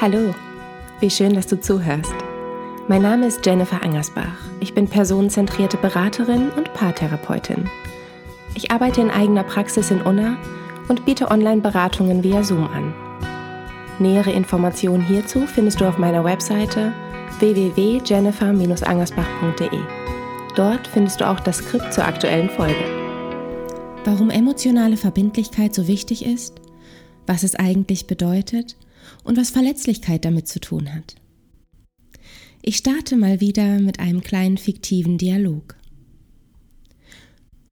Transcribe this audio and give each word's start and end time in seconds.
Hallo, 0.00 0.34
wie 1.00 1.10
schön, 1.10 1.34
dass 1.34 1.46
du 1.46 1.60
zuhörst. 1.60 2.14
Mein 2.88 3.02
Name 3.02 3.26
ist 3.26 3.44
Jennifer 3.44 3.82
Angersbach. 3.82 4.32
Ich 4.58 4.72
bin 4.72 4.88
personenzentrierte 4.88 5.76
Beraterin 5.76 6.48
und 6.56 6.72
Paartherapeutin. 6.72 7.68
Ich 8.54 8.70
arbeite 8.70 9.02
in 9.02 9.10
eigener 9.10 9.44
Praxis 9.44 9.90
in 9.90 10.00
Unna 10.00 10.38
und 10.88 11.04
biete 11.04 11.30
Online-Beratungen 11.30 12.24
via 12.24 12.42
Zoom 12.42 12.66
an. 12.68 12.94
Nähere 13.98 14.32
Informationen 14.32 15.06
hierzu 15.06 15.46
findest 15.46 15.82
du 15.82 15.84
auf 15.84 15.98
meiner 15.98 16.24
Webseite 16.24 16.94
www.jennifer-angersbach.de. 17.40 19.80
Dort 20.56 20.86
findest 20.86 21.20
du 21.20 21.28
auch 21.28 21.40
das 21.40 21.58
Skript 21.58 21.92
zur 21.92 22.06
aktuellen 22.06 22.48
Folge. 22.48 22.86
Warum 24.06 24.30
emotionale 24.30 24.96
Verbindlichkeit 24.96 25.74
so 25.74 25.86
wichtig 25.86 26.24
ist, 26.24 26.54
was 27.26 27.42
es 27.42 27.54
eigentlich 27.54 28.06
bedeutet 28.06 28.76
und 29.24 29.36
was 29.36 29.50
Verletzlichkeit 29.50 30.24
damit 30.24 30.48
zu 30.48 30.60
tun 30.60 30.94
hat. 30.94 31.16
Ich 32.62 32.76
starte 32.76 33.16
mal 33.16 33.40
wieder 33.40 33.80
mit 33.80 34.00
einem 34.00 34.20
kleinen 34.20 34.58
fiktiven 34.58 35.16
Dialog. 35.16 35.76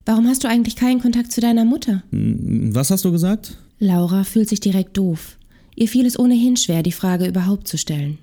Warum 0.06 0.26
hast 0.26 0.42
du 0.42 0.48
eigentlich 0.48 0.76
keinen 0.76 1.02
Kontakt 1.02 1.32
zu 1.32 1.42
deiner 1.42 1.66
Mutter? 1.66 2.02
Hm, 2.10 2.74
was 2.74 2.90
hast 2.90 3.04
du 3.04 3.12
gesagt? 3.12 3.58
Laura 3.78 4.24
fühlt 4.24 4.48
sich 4.48 4.60
direkt 4.60 4.96
doof. 4.96 5.36
Ihr 5.76 5.88
fiel 5.88 6.06
es 6.06 6.18
ohnehin 6.18 6.56
schwer, 6.56 6.82
die 6.82 6.92
Frage 6.92 7.26
überhaupt 7.26 7.68
zu 7.68 7.76
stellen. 7.76 8.18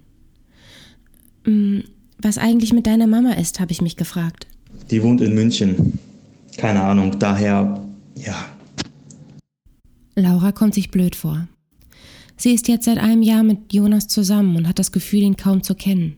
Hm, 1.44 1.84
was 2.18 2.38
eigentlich 2.40 2.73
mit 2.73 2.88
deiner 2.88 3.08
Mama 3.08 3.34
ist, 3.34 3.59
habe 3.59 3.72
ich 3.72 3.82
mich 3.82 3.95
gefragt. 3.95 4.48
Die 4.90 5.04
wohnt 5.04 5.22
in 5.22 5.36
München. 5.36 6.00
Keine 6.58 6.82
Ahnung, 6.82 7.20
daher, 7.20 7.86
ja. 8.18 8.45
Laura 10.16 10.52
kommt 10.52 10.73
sich 10.73 10.90
blöd 10.90 11.16
vor. 11.16 11.48
Sie 12.38 12.53
ist 12.53 12.67
jetzt 12.67 12.86
seit 12.86 12.97
einem 12.97 13.22
Jahr 13.22 13.44
mit 13.44 13.73
Jonas 13.73 14.08
zusammen 14.08 14.55
und 14.55 14.67
hat 14.67 14.80
das 14.80 14.91
Gefühl, 14.91 15.22
ihn 15.22 15.38
kaum 15.38 15.64
zu 15.64 15.75
kennen. 15.75 16.17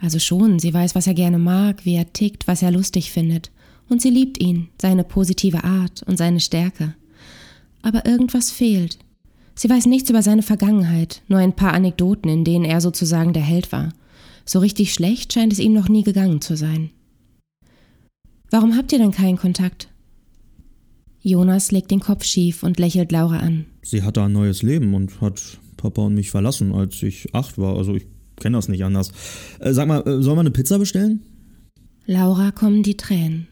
Also 0.00 0.18
schon, 0.18 0.58
sie 0.58 0.74
weiß, 0.74 0.94
was 0.94 1.06
er 1.06 1.14
gerne 1.14 1.38
mag, 1.38 1.84
wie 1.84 1.94
er 1.94 2.12
tickt, 2.12 2.46
was 2.46 2.62
er 2.62 2.70
lustig 2.70 3.10
findet. 3.10 3.50
Und 3.88 4.02
sie 4.02 4.10
liebt 4.10 4.42
ihn, 4.42 4.68
seine 4.80 5.04
positive 5.04 5.64
Art 5.64 6.02
und 6.02 6.18
seine 6.18 6.40
Stärke. 6.40 6.94
Aber 7.82 8.04
irgendwas 8.04 8.50
fehlt. 8.50 8.98
Sie 9.54 9.70
weiß 9.70 9.86
nichts 9.86 10.10
über 10.10 10.22
seine 10.22 10.42
Vergangenheit, 10.42 11.22
nur 11.28 11.38
ein 11.38 11.54
paar 11.54 11.72
Anekdoten, 11.72 12.28
in 12.28 12.44
denen 12.44 12.66
er 12.66 12.82
sozusagen 12.82 13.32
der 13.32 13.42
Held 13.42 13.72
war. 13.72 13.92
So 14.44 14.58
richtig 14.58 14.92
schlecht 14.92 15.32
scheint 15.32 15.52
es 15.52 15.58
ihm 15.58 15.72
noch 15.72 15.88
nie 15.88 16.02
gegangen 16.02 16.42
zu 16.42 16.56
sein. 16.56 16.90
Warum 18.50 18.76
habt 18.76 18.92
ihr 18.92 18.98
denn 18.98 19.12
keinen 19.12 19.38
Kontakt? 19.38 19.88
Jonas 21.26 21.72
legt 21.72 21.90
den 21.90 21.98
Kopf 21.98 22.22
schief 22.22 22.62
und 22.62 22.78
lächelt 22.78 23.10
Laura 23.10 23.40
an. 23.40 23.66
Sie 23.82 24.04
hatte 24.04 24.22
ein 24.22 24.32
neues 24.32 24.62
Leben 24.62 24.94
und 24.94 25.20
hat 25.20 25.58
Papa 25.76 26.02
und 26.02 26.14
mich 26.14 26.30
verlassen, 26.30 26.72
als 26.72 27.02
ich 27.02 27.34
acht 27.34 27.58
war. 27.58 27.76
Also 27.76 27.96
ich 27.96 28.06
kenne 28.36 28.56
das 28.56 28.68
nicht 28.68 28.84
anders. 28.84 29.10
Äh, 29.58 29.72
sag 29.72 29.88
mal, 29.88 30.06
äh, 30.06 30.22
sollen 30.22 30.36
wir 30.36 30.40
eine 30.40 30.52
Pizza 30.52 30.78
bestellen? 30.78 31.22
Laura 32.06 32.52
kommen 32.52 32.84
die 32.84 32.96
Tränen. 32.96 33.48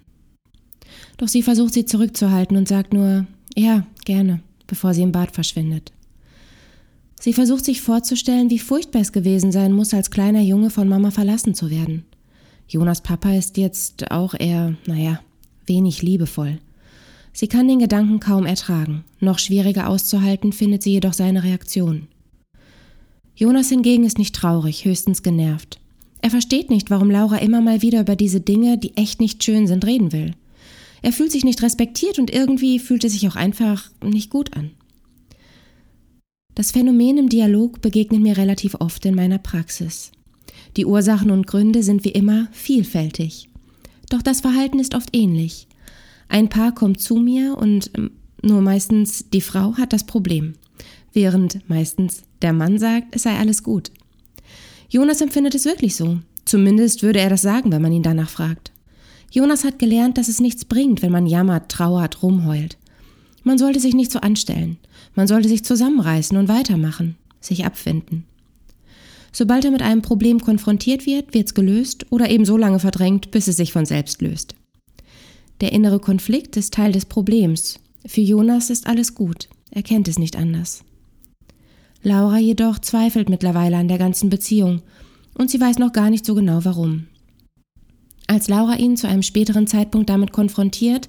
Doch 1.17 1.27
sie 1.27 1.43
versucht 1.43 1.75
sie 1.75 1.85
zurückzuhalten 1.85 2.57
und 2.57 2.69
sagt 2.69 2.93
nur, 2.93 3.27
ja, 3.57 3.85
gerne, 4.05 4.41
bevor 4.69 4.95
sie 4.95 5.03
im 5.03 5.11
Bad 5.11 5.33
verschwindet. 5.33 5.91
Sie 7.19 7.33
versucht 7.33 7.65
sich 7.65 7.81
vorzustellen, 7.81 8.51
wie 8.51 8.61
furchtbar 8.61 9.01
es 9.01 9.11
gewesen 9.11 9.51
sein 9.51 9.73
muss, 9.73 9.93
als 9.93 10.13
kleiner 10.13 10.43
Junge 10.43 10.71
von 10.71 10.89
Mama 10.89 11.11
verlassen 11.11 11.55
zu 11.55 11.71
werden. 11.71 12.05
Jonas 12.69 13.01
Papa 13.01 13.35
ist 13.35 13.57
jetzt 13.57 14.13
auch 14.13 14.35
eher, 14.39 14.77
naja, 14.87 15.19
wenig 15.67 16.03
liebevoll. 16.03 16.61
Sie 17.35 17.49
kann 17.49 17.67
den 17.67 17.81
Gedanken 17.81 18.21
kaum 18.21 18.47
ertragen. 18.47 19.05
Noch 19.19 19.41
schwieriger 19.41 19.89
auszuhalten 19.89 20.53
findet 20.53 20.85
sie 20.85 20.93
jedoch 20.93 21.13
seine 21.13 21.43
Reaktion. 21.43 22.07
Jonas 23.35 23.69
hingegen 23.69 24.05
ist 24.05 24.19
nicht 24.19 24.37
traurig, 24.37 24.85
höchstens 24.85 25.25
genervt. 25.25 25.81
Er 26.23 26.31
versteht 26.31 26.71
nicht, 26.71 26.91
warum 26.91 27.11
Laura 27.11 27.39
immer 27.39 27.61
mal 27.61 27.83
wieder 27.83 28.01
über 28.01 28.15
diese 28.15 28.41
Dinge, 28.41 28.79
die 28.79 28.97
echt 28.97 29.21
nicht 29.21 29.43
schön 29.43 29.67
sind, 29.67 29.85
reden 29.85 30.13
will. 30.13 30.31
Er 31.03 31.13
fühlt 31.13 31.33
sich 31.33 31.45
nicht 31.45 31.61
respektiert 31.61 32.21
und 32.21 32.33
irgendwie 32.33 32.79
fühlt 32.79 33.05
es 33.05 33.13
sich 33.13 33.29
auch 33.29 33.37
einfach 33.37 33.91
nicht 34.03 34.31
gut 34.31 34.57
an. 34.57 34.71
Das 36.55 36.71
Phänomen 36.71 37.19
im 37.19 37.29
Dialog 37.29 37.83
begegnet 37.83 38.23
mir 38.23 38.37
relativ 38.37 38.77
oft 38.79 39.05
in 39.05 39.17
meiner 39.17 39.39
Praxis. 39.39 40.13
Die 40.77 40.87
Ursachen 40.87 41.33
und 41.33 41.49
Gründe 41.49 41.83
sind 41.83 42.05
wie 42.05 42.11
immer 42.11 42.47
vielfältig. 42.53 43.49
Doch 44.09 44.23
das 44.23 44.41
Verhalten 44.41 44.79
ist 44.79 44.95
oft 44.95 45.15
ähnlich. 45.15 45.67
Ein 46.29 46.49
Paar 46.49 46.73
kommt 46.73 47.01
zu 47.01 47.17
mir 47.17 47.57
und 47.57 47.91
ähm, 47.97 48.11
nur 48.43 48.61
meistens 48.61 49.31
die 49.31 49.41
Frau 49.41 49.77
hat 49.77 49.93
das 49.93 50.05
Problem, 50.05 50.55
während 51.13 51.69
meistens 51.69 52.23
der 52.43 52.53
Mann 52.53 52.79
sagt, 52.79 53.15
es 53.15 53.23
sei 53.23 53.39
alles 53.39 53.63
gut. 53.63 53.91
Jonas 54.89 55.21
empfindet 55.21 55.55
es 55.55 55.65
wirklich 55.65 55.97
so. 55.97 56.19
Zumindest 56.45 57.03
würde 57.03 57.21
er 57.21 57.31
das 57.31 57.43
sagen, 57.43 57.73
wenn 57.73 57.83
man 57.83 57.93
ihn 57.93 58.03
danach 58.03 58.29
fragt. 58.29 58.71
Jonas 59.31 59.65
hat 59.65 59.79
gelernt, 59.79 60.19
dass 60.19 60.29
es 60.29 60.41
nichts 60.41 60.65
bringt, 60.65 61.03
wenn 61.03 61.11
man 61.11 61.27
jammert, 61.27 61.71
trauert, 61.71 62.23
rumheult. 62.23 62.77
Man 63.43 63.59
sollte 63.59 63.81
sich 63.81 63.95
nicht 63.95 64.13
so 64.13 64.21
anstellen. 64.21 64.79
Man 65.15 65.27
sollte 65.27 65.49
sich 65.49 65.65
zusammenreißen 65.65 66.37
und 66.37 66.49
weitermachen, 66.49 67.17
sich 67.41 67.65
abfinden. 67.65 68.25
Sobald 69.33 69.65
er 69.65 69.73
mit 69.73 69.83
einem 69.83 70.03
Problem 70.03 70.41
konfrontiert 70.41 71.07
wird, 71.07 71.35
wird 71.35 71.49
es 71.49 71.55
gelöst 71.55 72.07
oder 72.11 72.31
eben 72.31 72.45
so 72.45 72.57
lange 72.57 72.79
verdrängt, 72.79 73.33
bis 73.33 73.49
es 73.49 73.57
sich 73.57 73.73
von 73.73 73.85
selbst 73.85 74.23
löst. 74.23 74.55
Der 75.61 75.73
innere 75.73 76.01
Konflikt 76.01 76.57
ist 76.57 76.75
Teil 76.75 76.93
des 76.93 77.07
Problems. 77.07 77.79
Für 78.07 78.21
Jonas 78.21 78.71
ist 78.71 78.87
alles 78.87 79.15
gut. 79.15 79.49
Er 79.71 79.83
kennt 79.83 80.09
es 80.09 80.19
nicht 80.19 80.37
anders. 80.37 80.85
Laura 82.03 82.39
jedoch 82.39 82.79
zweifelt 82.79 83.29
mittlerweile 83.29 83.77
an 83.77 83.89
der 83.89 83.99
ganzen 83.99 84.29
Beziehung 84.29 84.83
und 85.35 85.51
sie 85.51 85.61
weiß 85.61 85.79
noch 85.79 85.93
gar 85.93 86.11
nicht 86.11 86.27
so 86.27 86.35
genau 86.35 86.65
warum. 86.65 87.07
Als 88.27 88.49
Laura 88.49 88.77
ihn 88.77 88.97
zu 88.97 89.09
einem 89.09 89.23
späteren 89.23 89.67
Zeitpunkt 89.67 90.11
damit 90.11 90.33
konfrontiert, 90.33 91.09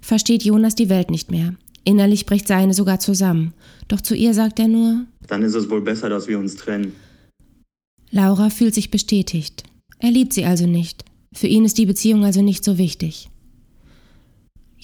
versteht 0.00 0.42
Jonas 0.42 0.74
die 0.74 0.88
Welt 0.88 1.10
nicht 1.10 1.30
mehr. 1.30 1.54
Innerlich 1.84 2.26
bricht 2.26 2.46
seine 2.46 2.74
sogar 2.74 3.00
zusammen. 3.00 3.52
Doch 3.88 4.00
zu 4.00 4.14
ihr 4.14 4.34
sagt 4.34 4.58
er 4.58 4.68
nur, 4.68 5.06
Dann 5.26 5.42
ist 5.42 5.54
es 5.54 5.68
wohl 5.68 5.82
besser, 5.82 6.08
dass 6.08 6.28
wir 6.28 6.38
uns 6.38 6.56
trennen. 6.56 6.92
Laura 8.10 8.50
fühlt 8.50 8.74
sich 8.74 8.90
bestätigt. 8.90 9.64
Er 9.98 10.10
liebt 10.10 10.32
sie 10.32 10.44
also 10.44 10.66
nicht. 10.66 11.04
Für 11.32 11.46
ihn 11.46 11.64
ist 11.64 11.78
die 11.78 11.86
Beziehung 11.86 12.24
also 12.24 12.42
nicht 12.42 12.64
so 12.64 12.78
wichtig. 12.78 13.30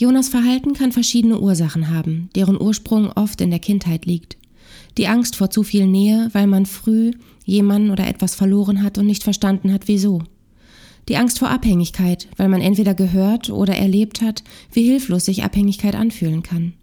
Jonas 0.00 0.28
Verhalten 0.28 0.74
kann 0.74 0.92
verschiedene 0.92 1.40
Ursachen 1.40 1.90
haben, 1.90 2.30
deren 2.36 2.60
Ursprung 2.60 3.10
oft 3.10 3.40
in 3.40 3.50
der 3.50 3.58
Kindheit 3.58 4.06
liegt. 4.06 4.36
Die 4.96 5.08
Angst 5.08 5.34
vor 5.34 5.50
zu 5.50 5.64
viel 5.64 5.88
Nähe, 5.88 6.28
weil 6.32 6.46
man 6.46 6.66
früh 6.66 7.10
jemanden 7.44 7.90
oder 7.90 8.06
etwas 8.06 8.36
verloren 8.36 8.84
hat 8.84 8.96
und 8.96 9.06
nicht 9.06 9.24
verstanden 9.24 9.72
hat, 9.72 9.88
wieso. 9.88 10.22
Die 11.08 11.16
Angst 11.16 11.40
vor 11.40 11.50
Abhängigkeit, 11.50 12.28
weil 12.36 12.48
man 12.48 12.60
entweder 12.60 12.94
gehört 12.94 13.50
oder 13.50 13.74
erlebt 13.74 14.22
hat, 14.22 14.44
wie 14.72 14.84
hilflos 14.84 15.24
sich 15.24 15.42
Abhängigkeit 15.42 15.96
anfühlen 15.96 16.44
kann. 16.44 16.74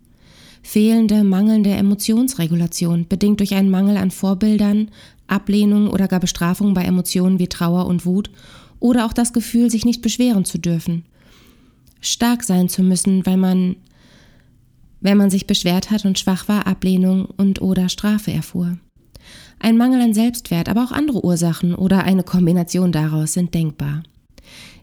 Fehlende, 0.61 1.23
mangelnde 1.23 1.69
Emotionsregulation, 1.69 3.07
bedingt 3.07 3.39
durch 3.39 3.53
einen 3.53 3.69
Mangel 3.69 3.95
an 3.95 4.11
Vorbildern, 4.11 4.89
Ablehnung 5.27 5.89
oder 5.89 6.09
gar 6.09 6.19
Bestrafung 6.19 6.73
bei 6.73 6.83
Emotionen 6.83 7.39
wie 7.39 7.47
Trauer 7.47 7.85
und 7.85 8.05
Wut 8.05 8.29
oder 8.81 9.05
auch 9.05 9.13
das 9.13 9.31
Gefühl, 9.31 9.71
sich 9.71 9.85
nicht 9.85 10.01
beschweren 10.01 10.43
zu 10.43 10.57
dürfen 10.57 11.05
stark 12.01 12.43
sein 12.43 12.69
zu 12.69 12.83
müssen, 12.83 13.25
weil 13.25 13.37
man, 13.37 13.77
wenn 15.01 15.17
man 15.17 15.29
sich 15.29 15.47
beschwert 15.47 15.91
hat 15.91 16.05
und 16.05 16.19
schwach 16.19 16.47
war, 16.47 16.67
Ablehnung 16.67 17.25
und 17.25 17.61
oder 17.61 17.89
Strafe 17.89 18.31
erfuhr. 18.31 18.77
Ein 19.59 19.77
Mangel 19.77 20.01
an 20.01 20.13
Selbstwert, 20.13 20.69
aber 20.69 20.83
auch 20.83 20.91
andere 20.91 21.23
Ursachen 21.23 21.73
oder 21.73 22.03
eine 22.03 22.23
Kombination 22.23 22.91
daraus 22.91 23.33
sind 23.33 23.53
denkbar. 23.53 24.03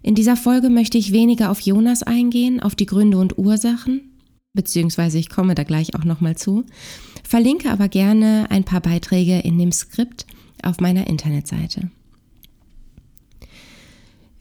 In 0.03 0.15
dieser 0.15 0.37
Folge 0.37 0.69
möchte 0.69 0.99
ich 0.99 1.13
weniger 1.13 1.51
auf 1.51 1.61
Jonas 1.61 2.03
eingehen, 2.03 2.61
auf 2.61 2.75
die 2.75 2.87
Gründe 2.87 3.19
und 3.19 3.39
Ursachen, 3.39 4.01
beziehungsweise 4.53 5.19
ich 5.19 5.31
komme 5.31 5.55
da 5.55 5.63
gleich 5.63 5.95
auch 5.95 6.05
nochmal 6.05 6.37
zu, 6.37 6.65
verlinke 7.23 7.71
aber 7.71 7.89
gerne 7.89 8.47
ein 8.51 8.65
paar 8.65 8.81
Beiträge 8.81 9.39
in 9.39 9.59
dem 9.59 9.71
Skript 9.71 10.27
auf 10.63 10.81
meiner 10.81 11.07
Internetseite. 11.07 11.91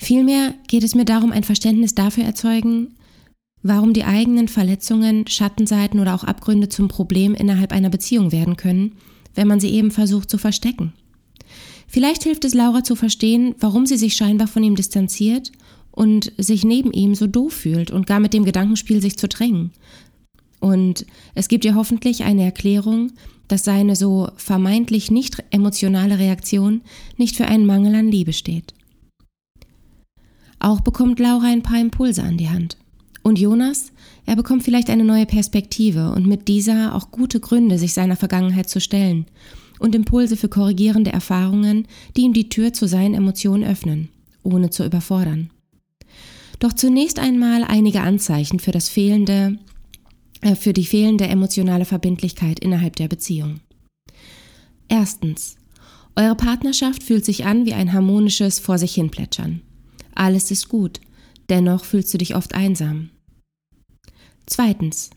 Vielmehr 0.03 0.55
geht 0.67 0.83
es 0.83 0.95
mir 0.95 1.05
darum, 1.05 1.31
ein 1.31 1.43
Verständnis 1.43 1.93
dafür 1.93 2.23
erzeugen, 2.23 2.95
warum 3.61 3.93
die 3.93 4.03
eigenen 4.03 4.47
Verletzungen, 4.47 5.27
Schattenseiten 5.27 5.99
oder 5.99 6.15
auch 6.15 6.23
Abgründe 6.23 6.69
zum 6.69 6.87
Problem 6.87 7.35
innerhalb 7.35 7.71
einer 7.71 7.91
Beziehung 7.91 8.31
werden 8.31 8.57
können, 8.57 8.93
wenn 9.35 9.47
man 9.47 9.59
sie 9.59 9.69
eben 9.69 9.91
versucht 9.91 10.27
zu 10.27 10.39
verstecken. 10.39 10.93
Vielleicht 11.85 12.23
hilft 12.23 12.45
es 12.45 12.55
Laura 12.55 12.83
zu 12.83 12.95
verstehen, 12.95 13.53
warum 13.59 13.85
sie 13.85 13.95
sich 13.95 14.15
scheinbar 14.15 14.47
von 14.47 14.63
ihm 14.63 14.73
distanziert 14.73 15.51
und 15.91 16.31
sich 16.35 16.65
neben 16.65 16.91
ihm 16.91 17.13
so 17.13 17.27
doof 17.27 17.53
fühlt 17.53 17.91
und 17.91 18.07
gar 18.07 18.19
mit 18.19 18.33
dem 18.33 18.43
Gedankenspiel 18.43 19.03
sich 19.03 19.19
zu 19.19 19.27
drängen. 19.27 19.69
Und 20.59 21.05
es 21.35 21.47
gibt 21.47 21.63
ihr 21.63 21.75
hoffentlich 21.75 22.23
eine 22.23 22.43
Erklärung, 22.43 23.11
dass 23.47 23.65
seine 23.65 23.95
so 23.95 24.29
vermeintlich 24.35 25.11
nicht 25.11 25.43
emotionale 25.51 26.17
Reaktion 26.17 26.81
nicht 27.17 27.35
für 27.35 27.45
einen 27.45 27.67
Mangel 27.67 27.93
an 27.93 28.09
Liebe 28.09 28.33
steht. 28.33 28.73
Auch 30.61 30.81
bekommt 30.81 31.19
Laura 31.19 31.47
ein 31.47 31.63
paar 31.63 31.81
Impulse 31.81 32.21
an 32.21 32.37
die 32.37 32.49
Hand. 32.49 32.77
Und 33.23 33.39
Jonas, 33.39 33.91
er 34.27 34.35
bekommt 34.35 34.61
vielleicht 34.61 34.91
eine 34.91 35.03
neue 35.03 35.25
Perspektive 35.25 36.11
und 36.11 36.27
mit 36.27 36.47
dieser 36.47 36.93
auch 36.93 37.09
gute 37.09 37.39
Gründe, 37.39 37.79
sich 37.79 37.93
seiner 37.95 38.15
Vergangenheit 38.15 38.69
zu 38.69 38.79
stellen 38.79 39.25
und 39.79 39.95
Impulse 39.95 40.37
für 40.37 40.49
korrigierende 40.49 41.11
Erfahrungen, 41.11 41.87
die 42.15 42.21
ihm 42.21 42.33
die 42.33 42.49
Tür 42.49 42.73
zu 42.73 42.87
seinen 42.87 43.15
Emotionen 43.15 43.63
öffnen, 43.63 44.09
ohne 44.43 44.69
zu 44.69 44.85
überfordern. 44.85 45.49
Doch 46.59 46.73
zunächst 46.73 47.17
einmal 47.17 47.63
einige 47.63 48.01
Anzeichen 48.01 48.59
für 48.59 48.71
das 48.71 48.87
fehlende, 48.87 49.57
äh, 50.41 50.53
für 50.53 50.73
die 50.73 50.85
fehlende 50.85 51.25
emotionale 51.25 51.85
Verbindlichkeit 51.85 52.59
innerhalb 52.59 52.97
der 52.97 53.07
Beziehung. 53.07 53.61
Erstens. 54.87 55.55
Eure 56.15 56.35
Partnerschaft 56.35 57.01
fühlt 57.01 57.25
sich 57.25 57.45
an 57.45 57.65
wie 57.65 57.73
ein 57.73 57.93
harmonisches 57.93 58.59
Vor 58.59 58.77
sich 58.77 58.93
hin 58.93 59.09
plätschern. 59.09 59.61
Alles 60.13 60.51
ist 60.51 60.69
gut, 60.69 60.99
dennoch 61.49 61.85
fühlst 61.85 62.13
du 62.13 62.17
dich 62.17 62.35
oft 62.35 62.53
einsam. 62.53 63.09
Zweitens. 64.45 65.11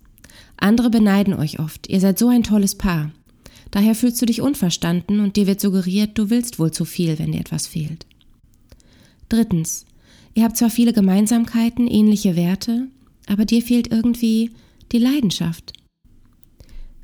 Andere 0.56 0.90
beneiden 0.90 1.34
euch 1.34 1.58
oft, 1.58 1.88
ihr 1.88 2.00
seid 2.00 2.18
so 2.18 2.28
ein 2.28 2.42
tolles 2.42 2.76
Paar. 2.76 3.10
Daher 3.70 3.94
fühlst 3.96 4.22
du 4.22 4.26
dich 4.26 4.40
unverstanden 4.40 5.20
und 5.20 5.36
dir 5.36 5.48
wird 5.48 5.60
suggeriert, 5.60 6.16
du 6.16 6.30
willst 6.30 6.58
wohl 6.58 6.70
zu 6.70 6.84
viel, 6.84 7.18
wenn 7.18 7.32
dir 7.32 7.40
etwas 7.40 7.66
fehlt. 7.66 8.06
Drittens. 9.28 9.84
Ihr 10.34 10.44
habt 10.44 10.56
zwar 10.56 10.70
viele 10.70 10.92
Gemeinsamkeiten, 10.92 11.88
ähnliche 11.88 12.36
Werte, 12.36 12.88
aber 13.26 13.44
dir 13.44 13.62
fehlt 13.62 13.90
irgendwie 13.90 14.52
die 14.92 14.98
Leidenschaft. 14.98 15.72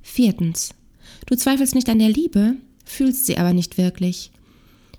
Viertens. 0.02 0.75
Du 1.26 1.37
zweifelst 1.37 1.75
nicht 1.75 1.88
an 1.88 1.98
der 1.98 2.08
Liebe, 2.08 2.56
fühlst 2.84 3.26
sie 3.26 3.38
aber 3.38 3.52
nicht 3.52 3.78
wirklich. 3.78 4.31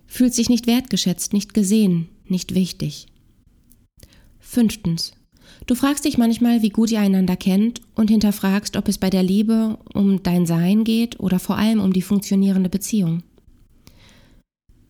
Fühlst 0.07 0.37
dich 0.37 0.49
nicht 0.49 0.67
wertgeschätzt, 0.67 1.31
nicht 1.31 1.53
gesehen, 1.53 2.09
nicht 2.31 2.55
wichtig. 2.55 3.07
Fünftens. 4.39 5.13
Du 5.67 5.75
fragst 5.75 6.05
dich 6.05 6.17
manchmal, 6.17 6.61
wie 6.61 6.69
gut 6.69 6.91
ihr 6.91 6.99
einander 6.99 7.35
kennt 7.35 7.81
und 7.93 8.09
hinterfragst, 8.09 8.75
ob 8.75 8.87
es 8.87 8.97
bei 8.97 9.09
der 9.09 9.23
Liebe 9.23 9.77
um 9.93 10.23
dein 10.23 10.45
Sein 10.45 10.83
geht 10.83 11.19
oder 11.19 11.39
vor 11.39 11.57
allem 11.57 11.79
um 11.79 11.93
die 11.93 12.01
funktionierende 12.01 12.69
Beziehung. 12.69 13.23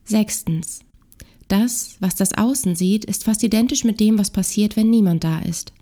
Sechstens. 0.04 0.80
Das, 1.48 1.96
was 2.00 2.14
das 2.14 2.32
Außen 2.32 2.74
sieht, 2.74 3.04
ist 3.04 3.24
fast 3.24 3.42
identisch 3.42 3.84
mit 3.84 4.00
dem, 4.00 4.18
was 4.18 4.30
passiert, 4.30 4.76
wenn 4.76 4.88
niemand 4.88 5.22
da 5.24 5.40
ist. 5.40 5.72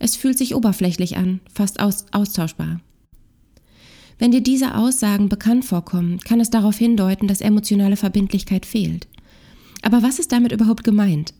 Es 0.00 0.16
fühlt 0.16 0.36
sich 0.36 0.54
oberflächlich 0.54 1.16
an, 1.16 1.40
fast 1.52 1.78
aus 1.80 2.06
austauschbar. 2.10 2.80
Wenn 4.18 4.32
dir 4.32 4.42
diese 4.42 4.76
Aussagen 4.76 5.28
bekannt 5.28 5.64
vorkommen, 5.64 6.18
kann 6.20 6.40
es 6.40 6.50
darauf 6.50 6.76
hindeuten, 6.76 7.28
dass 7.28 7.40
emotionale 7.40 7.96
Verbindlichkeit 7.96 8.66
fehlt. 8.66 9.08
Aber 9.84 10.02
was 10.02 10.18
ist 10.18 10.32
damit 10.32 10.52
überhaupt 10.52 10.82
gemeint? 10.82 11.34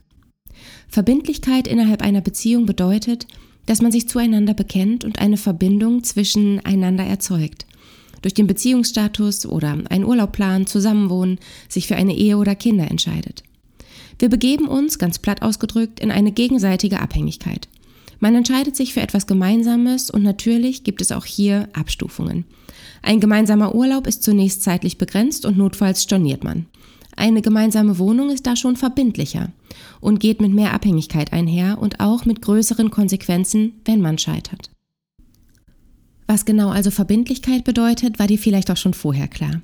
Verbindlichkeit 0.89 1.67
innerhalb 1.67 2.03
einer 2.03 2.21
Beziehung 2.21 2.67
bedeutet, 2.67 3.27
dass 3.67 3.81
man 3.81 3.91
sich 3.91 4.09
zueinander 4.09 4.55
bekennt 4.55 5.05
und 5.05 5.19
eine 5.19 5.39
Verbindung 5.39 6.05
zwischeneinander 6.05 7.05
erzeugt 7.05 7.67
durch 8.25 8.33
den 8.33 8.47
Beziehungsstatus 8.47 9.45
oder 9.45 9.77
einen 9.91 10.05
Urlaubplan, 10.05 10.67
Zusammenwohnen, 10.67 11.39
sich 11.69 11.87
für 11.87 11.97
eine 11.97 12.17
Ehe 12.17 12.39
oder 12.39 12.55
Kinder 12.55 12.91
entscheidet. 12.91 13.43
Wir 14.19 14.31
begeben 14.31 14.67
uns, 14.67 14.99
ganz 14.99 15.19
platt 15.19 15.43
ausgedrückt, 15.43 16.01
in 16.01 16.11
eine 16.11 16.33
gegenseitige 16.33 17.01
Abhängigkeit. 17.01 17.69
Man 18.21 18.35
entscheidet 18.35 18.77
sich 18.77 18.95
für 18.95 19.03
etwas 19.03 19.27
Gemeinsames 19.27 20.09
und 20.09 20.23
natürlich 20.23 20.85
gibt 20.85 21.03
es 21.03 21.13
auch 21.13 21.27
hier 21.27 21.69
Abstufungen. 21.75 22.47
Ein 23.03 23.21
gemeinsamer 23.21 23.75
Urlaub 23.75 24.07
ist 24.07 24.23
zunächst 24.23 24.63
zeitlich 24.63 24.97
begrenzt 24.97 25.45
und 25.45 25.59
notfalls 25.59 26.03
storniert 26.03 26.45
man. 26.45 26.65
Eine 27.17 27.43
gemeinsame 27.43 27.99
Wohnung 27.99 28.31
ist 28.31 28.47
da 28.47 28.57
schon 28.57 28.77
verbindlicher 28.77 29.53
und 30.01 30.21
geht 30.21 30.41
mit 30.41 30.53
mehr 30.53 30.73
Abhängigkeit 30.73 31.33
einher 31.33 31.79
und 31.81 32.01
auch 32.01 32.25
mit 32.25 32.43
größeren 32.43 32.91
Konsequenzen, 32.91 33.81
wenn 33.85 34.01
man 34.01 34.19
scheitert. 34.19 34.71
Was 36.27 36.45
genau 36.45 36.71
also 36.71 36.91
Verbindlichkeit 36.91 37.65
bedeutet, 37.65 38.19
war 38.19 38.27
dir 38.27 38.39
vielleicht 38.39 38.71
auch 38.71 38.77
schon 38.77 38.95
vorher 38.95 39.29
klar. 39.29 39.61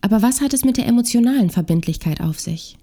Aber 0.00 0.22
was 0.22 0.40
hat 0.40 0.54
es 0.54 0.64
mit 0.64 0.76
der 0.76 0.86
emotionalen 0.86 1.50
Verbindlichkeit 1.50 2.20
auf 2.20 2.40
sich? 2.40 2.76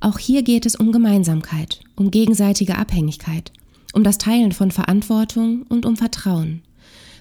Auch 0.00 0.18
hier 0.18 0.42
geht 0.42 0.66
es 0.66 0.76
um 0.76 0.92
Gemeinsamkeit, 0.92 1.80
um 1.96 2.10
gegenseitige 2.10 2.76
Abhängigkeit, 2.76 3.52
um 3.94 4.04
das 4.04 4.18
Teilen 4.18 4.52
von 4.52 4.70
Verantwortung 4.70 5.62
und 5.68 5.86
um 5.86 5.96
Vertrauen. 5.96 6.62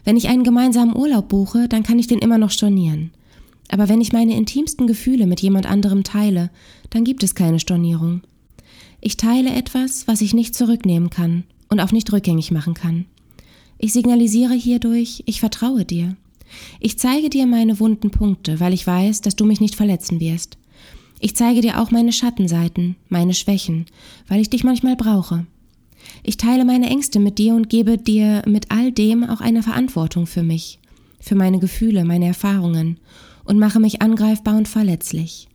Wenn 0.04 0.18
ich 0.18 0.28
einen 0.28 0.44
gemeinsamen 0.44 0.96
Urlaub 0.96 1.30
buche, 1.30 1.70
dann 1.70 1.84
kann 1.84 2.00
ich 2.00 2.08
den 2.08 2.20
immer 2.20 2.38
noch 2.38 2.52
stornieren. 2.52 3.12
Aber 3.70 3.90
wenn 3.90 4.02
ich 4.02 4.14
meine 4.14 4.36
intimsten 4.36 4.88
Gefühle 4.88 5.26
mit 5.26 5.42
jemand 5.42 5.66
anderem 5.66 6.04
teile, 6.04 6.50
dann 6.90 7.04
gibt 7.04 7.24
es 7.24 7.36
keine 7.36 7.60
Stornierung. 7.60 8.22
Ich 9.02 9.18
teile 9.18 9.54
etwas, 9.54 10.08
was 10.08 10.22
ich 10.22 10.34
nicht 10.34 10.56
zurücknehmen 10.56 11.10
kann 11.10 11.44
und 11.70 11.80
auch 11.80 11.92
nicht 11.92 12.12
rückgängig 12.14 12.52
machen 12.52 12.74
kann. 12.74 13.06
Ich 13.78 13.94
signalisiere 13.94 14.54
hierdurch, 14.54 15.24
ich 15.26 15.40
vertraue 15.40 15.86
dir. 15.86 16.16
Ich 16.80 17.00
zeige 17.00 17.30
dir 17.30 17.46
meine 17.48 17.80
wunden 17.80 18.12
Punkte, 18.12 18.60
weil 18.60 18.74
ich 18.74 18.86
weiß, 18.86 19.22
dass 19.22 19.36
du 19.36 19.46
mich 19.46 19.60
nicht 19.60 19.76
verletzen 19.76 20.20
wirst. 20.20 20.58
Ich 21.20 21.36
zeige 21.36 21.62
dir 21.62 21.82
auch 21.82 21.90
meine 21.90 22.12
Schattenseiten, 22.12 22.96
meine 23.10 23.34
Schwächen, 23.34 23.86
weil 24.28 24.42
ich 24.42 24.50
dich 24.50 24.64
manchmal 24.64 24.96
brauche. 24.96 25.46
Ich 26.22 26.38
teile 26.38 26.66
meine 26.66 26.90
Ängste 26.90 27.20
mit 27.20 27.38
dir 27.40 27.56
und 27.56 27.70
gebe 27.70 27.98
dir 27.98 28.44
mit 28.46 28.72
all 28.72 28.92
dem 28.92 29.24
auch 29.24 29.42
eine 29.42 29.64
Verantwortung 29.64 30.28
für 30.28 30.44
mich, 30.44 30.80
für 31.20 31.36
meine 31.36 31.60
Gefühle, 31.60 32.06
meine 32.06 32.28
Erfahrungen 32.28 33.00
und 33.46 33.60
mache 33.60 33.80
mich 33.80 34.02
angreifbar 34.02 34.58
und 34.58 34.68
verletzlich. 34.68 35.48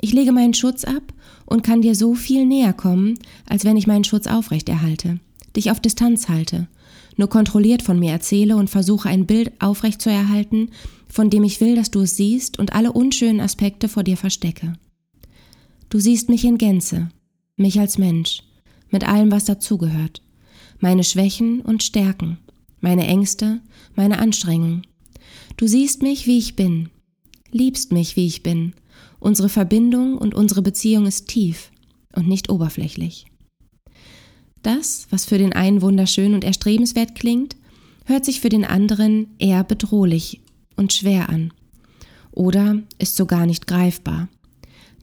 Ich 0.00 0.12
lege 0.12 0.32
meinen 0.32 0.54
Schutz 0.54 0.84
ab 0.84 1.12
und 1.44 1.62
kann 1.62 1.82
dir 1.82 1.94
so 1.94 2.14
viel 2.14 2.46
näher 2.46 2.72
kommen, 2.72 3.18
als 3.46 3.64
wenn 3.64 3.76
ich 3.76 3.86
meinen 3.86 4.04
Schutz 4.04 4.26
aufrechterhalte, 4.26 5.18
dich 5.56 5.70
auf 5.70 5.80
Distanz 5.80 6.28
halte, 6.28 6.68
nur 7.16 7.28
kontrolliert 7.28 7.82
von 7.82 7.98
mir 7.98 8.12
erzähle 8.12 8.56
und 8.56 8.70
versuche 8.70 9.08
ein 9.08 9.26
Bild 9.26 9.52
aufrechtzuerhalten, 9.60 10.70
von 11.08 11.30
dem 11.30 11.42
ich 11.42 11.60
will, 11.60 11.74
dass 11.74 11.90
du 11.90 12.00
es 12.00 12.16
siehst 12.16 12.58
und 12.58 12.74
alle 12.74 12.92
unschönen 12.92 13.40
Aspekte 13.40 13.88
vor 13.88 14.04
dir 14.04 14.16
verstecke. 14.16 14.74
Du 15.90 15.98
siehst 15.98 16.28
mich 16.28 16.44
in 16.44 16.58
Gänze, 16.58 17.08
mich 17.56 17.80
als 17.80 17.98
Mensch, 17.98 18.42
mit 18.90 19.06
allem, 19.06 19.32
was 19.32 19.46
dazugehört, 19.46 20.22
meine 20.80 21.02
Schwächen 21.02 21.60
und 21.60 21.82
Stärken, 21.82 22.38
meine 22.80 23.06
Ängste, 23.06 23.60
meine 23.96 24.18
Anstrengung. 24.18 24.82
Du 25.56 25.66
siehst 25.66 26.02
mich, 26.02 26.26
wie 26.26 26.38
ich 26.38 26.54
bin, 26.54 26.90
liebst 27.50 27.92
mich, 27.92 28.16
wie 28.16 28.26
ich 28.26 28.42
bin. 28.42 28.74
Unsere 29.20 29.48
Verbindung 29.48 30.18
und 30.18 30.34
unsere 30.34 30.62
Beziehung 30.62 31.06
ist 31.06 31.28
tief 31.28 31.70
und 32.14 32.28
nicht 32.28 32.50
oberflächlich. 32.50 33.26
Das, 34.62 35.06
was 35.10 35.24
für 35.24 35.38
den 35.38 35.52
einen 35.52 35.82
wunderschön 35.82 36.34
und 36.34 36.44
erstrebenswert 36.44 37.14
klingt, 37.14 37.56
hört 38.04 38.24
sich 38.24 38.40
für 38.40 38.48
den 38.48 38.64
anderen 38.64 39.28
eher 39.38 39.64
bedrohlich 39.64 40.40
und 40.76 40.92
schwer 40.92 41.28
an 41.28 41.52
oder 42.38 42.80
ist 42.98 43.16
sogar 43.16 43.46
nicht 43.46 43.66
greifbar. 43.66 44.28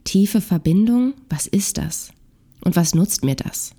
Tiefe 0.04 0.40
Verbindung, 0.40 1.12
was 1.28 1.46
ist 1.46 1.76
das? 1.76 2.10
Und 2.64 2.76
was 2.76 2.94
nutzt 2.94 3.24
mir 3.24 3.34
das? 3.34 3.72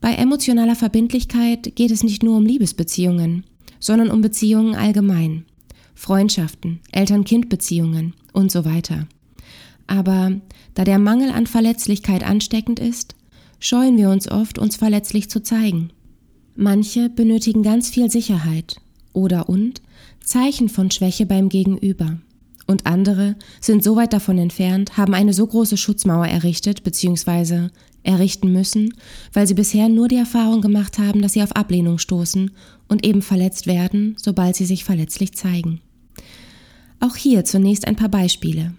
Bei 0.00 0.14
emotionaler 0.14 0.76
Verbindlichkeit 0.76 1.74
geht 1.74 1.90
es 1.90 2.04
nicht 2.04 2.22
nur 2.22 2.36
um 2.36 2.46
Liebesbeziehungen, 2.46 3.44
sondern 3.80 4.10
um 4.10 4.20
Beziehungen 4.20 4.76
allgemein. 4.76 5.44
Freundschaften, 5.96 6.78
Eltern-Kind-Beziehungen 6.92 8.14
und 8.32 8.52
so 8.52 8.64
weiter. 8.64 9.08
Aber 9.88 10.32
da 10.74 10.84
der 10.84 11.00
Mangel 11.00 11.30
an 11.30 11.48
Verletzlichkeit 11.48 12.22
ansteckend 12.22 12.78
ist, 12.78 13.16
scheuen 13.58 13.96
wir 13.96 14.10
uns 14.10 14.30
oft, 14.30 14.58
uns 14.58 14.76
verletzlich 14.76 15.28
zu 15.28 15.42
zeigen. 15.42 15.90
Manche 16.54 17.08
benötigen 17.08 17.64
ganz 17.64 17.90
viel 17.90 18.10
Sicherheit 18.10 18.76
oder 19.12 19.48
und 19.48 19.82
Zeichen 20.22 20.68
von 20.68 20.90
Schwäche 20.90 21.26
beim 21.26 21.48
Gegenüber 21.48 22.18
und 22.66 22.86
andere 22.86 23.36
sind 23.60 23.84
so 23.84 23.96
weit 23.96 24.12
davon 24.12 24.38
entfernt, 24.38 24.96
haben 24.96 25.14
eine 25.14 25.32
so 25.32 25.46
große 25.46 25.76
Schutzmauer 25.76 26.26
errichtet 26.26 26.82
bzw. 26.82 27.68
errichten 28.02 28.52
müssen, 28.52 28.94
weil 29.32 29.46
sie 29.46 29.54
bisher 29.54 29.88
nur 29.88 30.08
die 30.08 30.16
Erfahrung 30.16 30.60
gemacht 30.60 30.98
haben, 30.98 31.22
dass 31.22 31.34
sie 31.34 31.42
auf 31.42 31.54
Ablehnung 31.54 31.98
stoßen 31.98 32.50
und 32.88 33.06
eben 33.06 33.22
verletzt 33.22 33.66
werden, 33.66 34.16
sobald 34.20 34.56
sie 34.56 34.66
sich 34.66 34.84
verletzlich 34.84 35.34
zeigen. 35.34 35.80
Auch 37.00 37.16
hier 37.16 37.44
zunächst 37.44 37.86
ein 37.86 37.96
paar 37.96 38.08
Beispiele. 38.08 38.74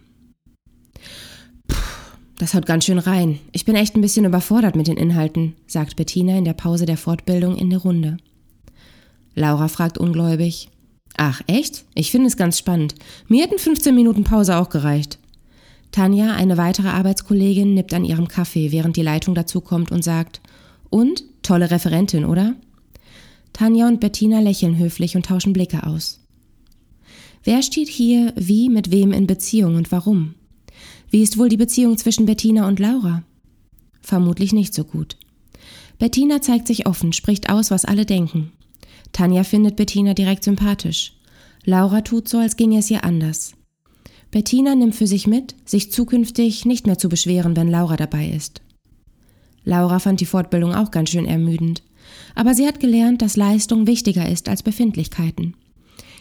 Puh, 1.67 1.75
das 2.37 2.53
haut 2.53 2.65
ganz 2.65 2.85
schön 2.85 2.99
rein. 2.99 3.39
Ich 3.51 3.65
bin 3.65 3.75
echt 3.75 3.95
ein 3.95 4.01
bisschen 4.01 4.25
überfordert 4.25 4.75
mit 4.75 4.87
den 4.87 4.97
Inhalten, 4.97 5.55
sagt 5.67 5.95
Bettina 5.95 6.37
in 6.37 6.45
der 6.45 6.53
Pause 6.53 6.85
der 6.85 6.97
Fortbildung 6.97 7.55
in 7.55 7.69
der 7.69 7.79
Runde. 7.79 8.17
Laura 9.35 9.67
fragt 9.67 9.97
ungläubig, 9.97 10.69
Ach, 11.17 11.41
echt? 11.47 11.85
Ich 11.95 12.11
finde 12.11 12.27
es 12.27 12.37
ganz 12.37 12.59
spannend. 12.59 12.93
Mir 13.27 13.43
hätten 13.43 13.57
15 13.57 13.93
Minuten 13.93 14.23
Pause 14.23 14.57
auch 14.57 14.69
gereicht. 14.69 15.17
Tanja, 15.91 16.33
eine 16.33 16.57
weitere 16.57 16.89
Arbeitskollegin, 16.89 17.73
nippt 17.73 17.93
an 17.93 18.05
ihrem 18.05 18.27
Kaffee, 18.27 18.71
während 18.71 18.97
die 18.97 19.01
Leitung 19.01 19.33
dazukommt 19.33 19.91
und 19.91 20.03
sagt, 20.03 20.41
und? 20.89 21.23
Tolle 21.41 21.71
Referentin, 21.71 22.25
oder? 22.25 22.55
Tanja 23.53 23.87
und 23.87 23.99
Bettina 23.99 24.39
lächeln 24.39 24.77
höflich 24.77 25.15
und 25.15 25.25
tauschen 25.25 25.53
Blicke 25.53 25.87
aus. 25.87 26.19
Wer 27.47 27.63
steht 27.63 27.87
hier 27.87 28.33
wie 28.35 28.67
mit 28.67 28.91
wem 28.91 29.13
in 29.13 29.25
Beziehung 29.25 29.75
und 29.75 29.89
warum? 29.89 30.35
Wie 31.09 31.23
ist 31.23 31.37
wohl 31.37 31.47
die 31.47 31.55
Beziehung 31.55 31.97
zwischen 31.97 32.25
Bettina 32.25 32.67
und 32.67 32.77
Laura? 32.77 33.23
Vermutlich 34.01 34.51
nicht 34.51 34.73
so 34.73 34.83
gut. 34.83 35.15
Bettina 35.97 36.41
zeigt 36.41 36.67
sich 36.67 36.87
offen, 36.87 37.13
spricht 37.13 37.49
aus, 37.49 37.71
was 37.71 37.85
alle 37.85 38.05
denken. 38.05 38.51
Tanja 39.13 39.45
findet 39.45 39.77
Bettina 39.77 40.13
direkt 40.13 40.43
sympathisch. 40.43 41.13
Laura 41.63 42.01
tut 42.01 42.27
so, 42.27 42.37
als 42.37 42.57
ginge 42.57 42.79
es 42.79 42.91
ihr 42.91 43.05
anders. 43.05 43.53
Bettina 44.29 44.75
nimmt 44.75 44.95
für 44.95 45.07
sich 45.07 45.25
mit, 45.25 45.55
sich 45.63 45.89
zukünftig 45.89 46.65
nicht 46.65 46.85
mehr 46.85 46.97
zu 46.97 47.07
beschweren, 47.07 47.55
wenn 47.55 47.71
Laura 47.71 47.95
dabei 47.95 48.27
ist. 48.27 48.59
Laura 49.63 49.99
fand 49.99 50.19
die 50.19 50.25
Fortbildung 50.25 50.75
auch 50.75 50.91
ganz 50.91 51.11
schön 51.11 51.25
ermüdend, 51.25 51.81
aber 52.35 52.53
sie 52.53 52.67
hat 52.67 52.81
gelernt, 52.81 53.21
dass 53.21 53.37
Leistung 53.37 53.87
wichtiger 53.87 54.27
ist 54.27 54.49
als 54.49 54.63
Befindlichkeiten. 54.63 55.55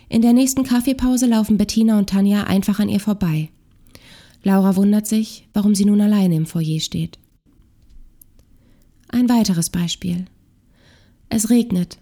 In 0.08 0.22
der 0.22 0.32
nächsten 0.32 0.62
Kaffeepause 0.62 1.26
laufen 1.26 1.58
Bettina 1.58 1.98
und 1.98 2.10
Tanja 2.10 2.44
einfach 2.44 2.78
an 2.78 2.88
ihr 2.88 3.00
vorbei. 3.00 3.50
Laura 4.42 4.76
wundert 4.76 5.06
sich, 5.06 5.48
warum 5.52 5.74
sie 5.74 5.84
nun 5.84 6.00
alleine 6.00 6.36
im 6.36 6.46
Foyer 6.46 6.80
steht. 6.80 7.18
Ein 9.08 9.28
weiteres 9.28 9.70
Beispiel. 9.70 10.26
Es 11.28 11.50
regnet. 11.50 11.98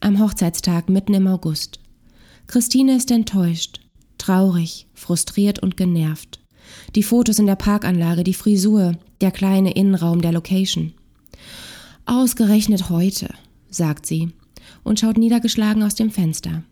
Am 0.00 0.18
Hochzeitstag 0.18 0.88
mitten 0.90 1.14
im 1.14 1.26
August. 1.26 1.80
Christine 2.46 2.96
ist 2.96 3.10
enttäuscht, 3.10 3.80
traurig, 4.18 4.86
frustriert 4.94 5.58
und 5.58 5.76
genervt. 5.76 6.40
Die 6.94 7.02
Fotos 7.02 7.38
in 7.38 7.46
der 7.46 7.56
Parkanlage, 7.56 8.24
die 8.24 8.34
Frisur, 8.34 8.96
der 9.20 9.30
kleine 9.30 9.72
Innenraum 9.72 10.20
der 10.20 10.32
Location. 10.32 10.92
Ausgerechnet 12.04 12.90
heute, 12.90 13.34
sagt 13.70 14.06
sie 14.06 14.32
und 14.84 15.00
schaut 15.00 15.18
niedergeschlagen 15.18 15.82
aus 15.82 15.94
dem 15.94 16.10
Fenster. 16.10 16.62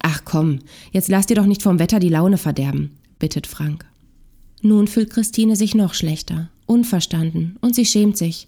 Ach 0.00 0.22
komm, 0.24 0.60
jetzt 0.92 1.08
lass 1.08 1.26
dir 1.26 1.36
doch 1.36 1.46
nicht 1.46 1.62
vom 1.62 1.78
Wetter 1.78 1.98
die 1.98 2.08
Laune 2.08 2.38
verderben, 2.38 2.98
bittet 3.18 3.46
Frank. 3.46 3.86
Nun 4.62 4.86
fühlt 4.86 5.10
Christine 5.10 5.56
sich 5.56 5.74
noch 5.74 5.94
schlechter, 5.94 6.50
unverstanden 6.66 7.56
und 7.60 7.74
sie 7.74 7.86
schämt 7.86 8.16
sich, 8.16 8.46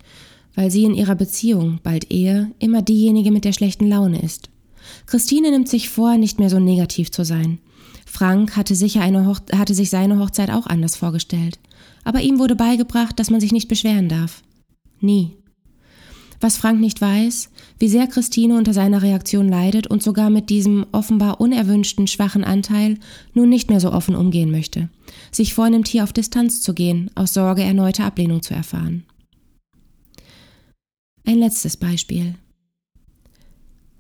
weil 0.55 0.71
sie 0.71 0.85
in 0.85 0.95
ihrer 0.95 1.15
Beziehung, 1.15 1.81
bald 1.83 2.11
Ehe, 2.11 2.51
immer 2.59 2.83
diejenige 2.83 3.31
mit 3.31 3.45
der 3.45 3.53
schlechten 3.53 3.89
Laune 3.89 4.23
ist. 4.23 4.49
Christine 5.07 5.51
nimmt 5.51 5.69
sich 5.69 5.89
vor, 5.89 6.17
nicht 6.17 6.39
mehr 6.39 6.51
so 6.51 6.59
negativ 6.59 7.11
zu 7.11 7.25
sein. 7.25 7.59
Frank 8.07 8.57
hatte, 8.57 8.75
sicher 8.75 9.03
eine 9.03 9.27
Hoch 9.27 9.41
hatte 9.53 9.75
sich 9.75 9.91
seine 9.91 10.19
Hochzeit 10.19 10.51
auch 10.51 10.67
anders 10.67 10.97
vorgestellt, 10.97 11.59
aber 12.05 12.23
ihm 12.23 12.39
wurde 12.39 12.57
beigebracht, 12.57 13.19
dass 13.19 13.31
man 13.31 13.41
sich 13.41 13.53
nicht 13.53 13.69
beschweren 13.69 14.09
darf. 14.09 14.43
Nie. 15.01 15.37
Was 16.41 16.57
Frank 16.57 16.81
nicht 16.81 17.01
weiß, 17.01 17.51
wie 17.79 17.89
sehr 17.89 18.07
Christine 18.07 18.57
unter 18.57 18.75
seiner 18.75 19.03
Reaktion 19.03 19.49
leidet 19.49 19.87
und 19.87 20.03
sogar 20.03 20.31
mit 20.31 20.51
diesem 20.51 20.87
offenbar 20.93 21.41
unerwünschten 21.41 22.07
schwachen 22.07 22.45
Anteil 22.45 22.99
nun 23.33 23.49
nicht 23.49 23.71
mehr 23.71 23.81
so 23.81 23.93
offen 23.93 24.15
umgehen 24.15 24.51
möchte, 24.51 24.89
sich 25.33 25.55
vornimmt, 25.55 25.89
hier 25.89 26.05
auf 26.05 26.13
Distanz 26.13 26.61
zu 26.61 26.75
gehen, 26.75 27.11
aus 27.15 27.35
Sorge 27.35 27.63
erneute 27.63 28.05
Ablehnung 28.05 28.43
zu 28.43 28.55
erfahren. 28.55 29.05
Ein 31.25 31.39
letztes 31.39 31.77
Beispiel. 31.77 32.35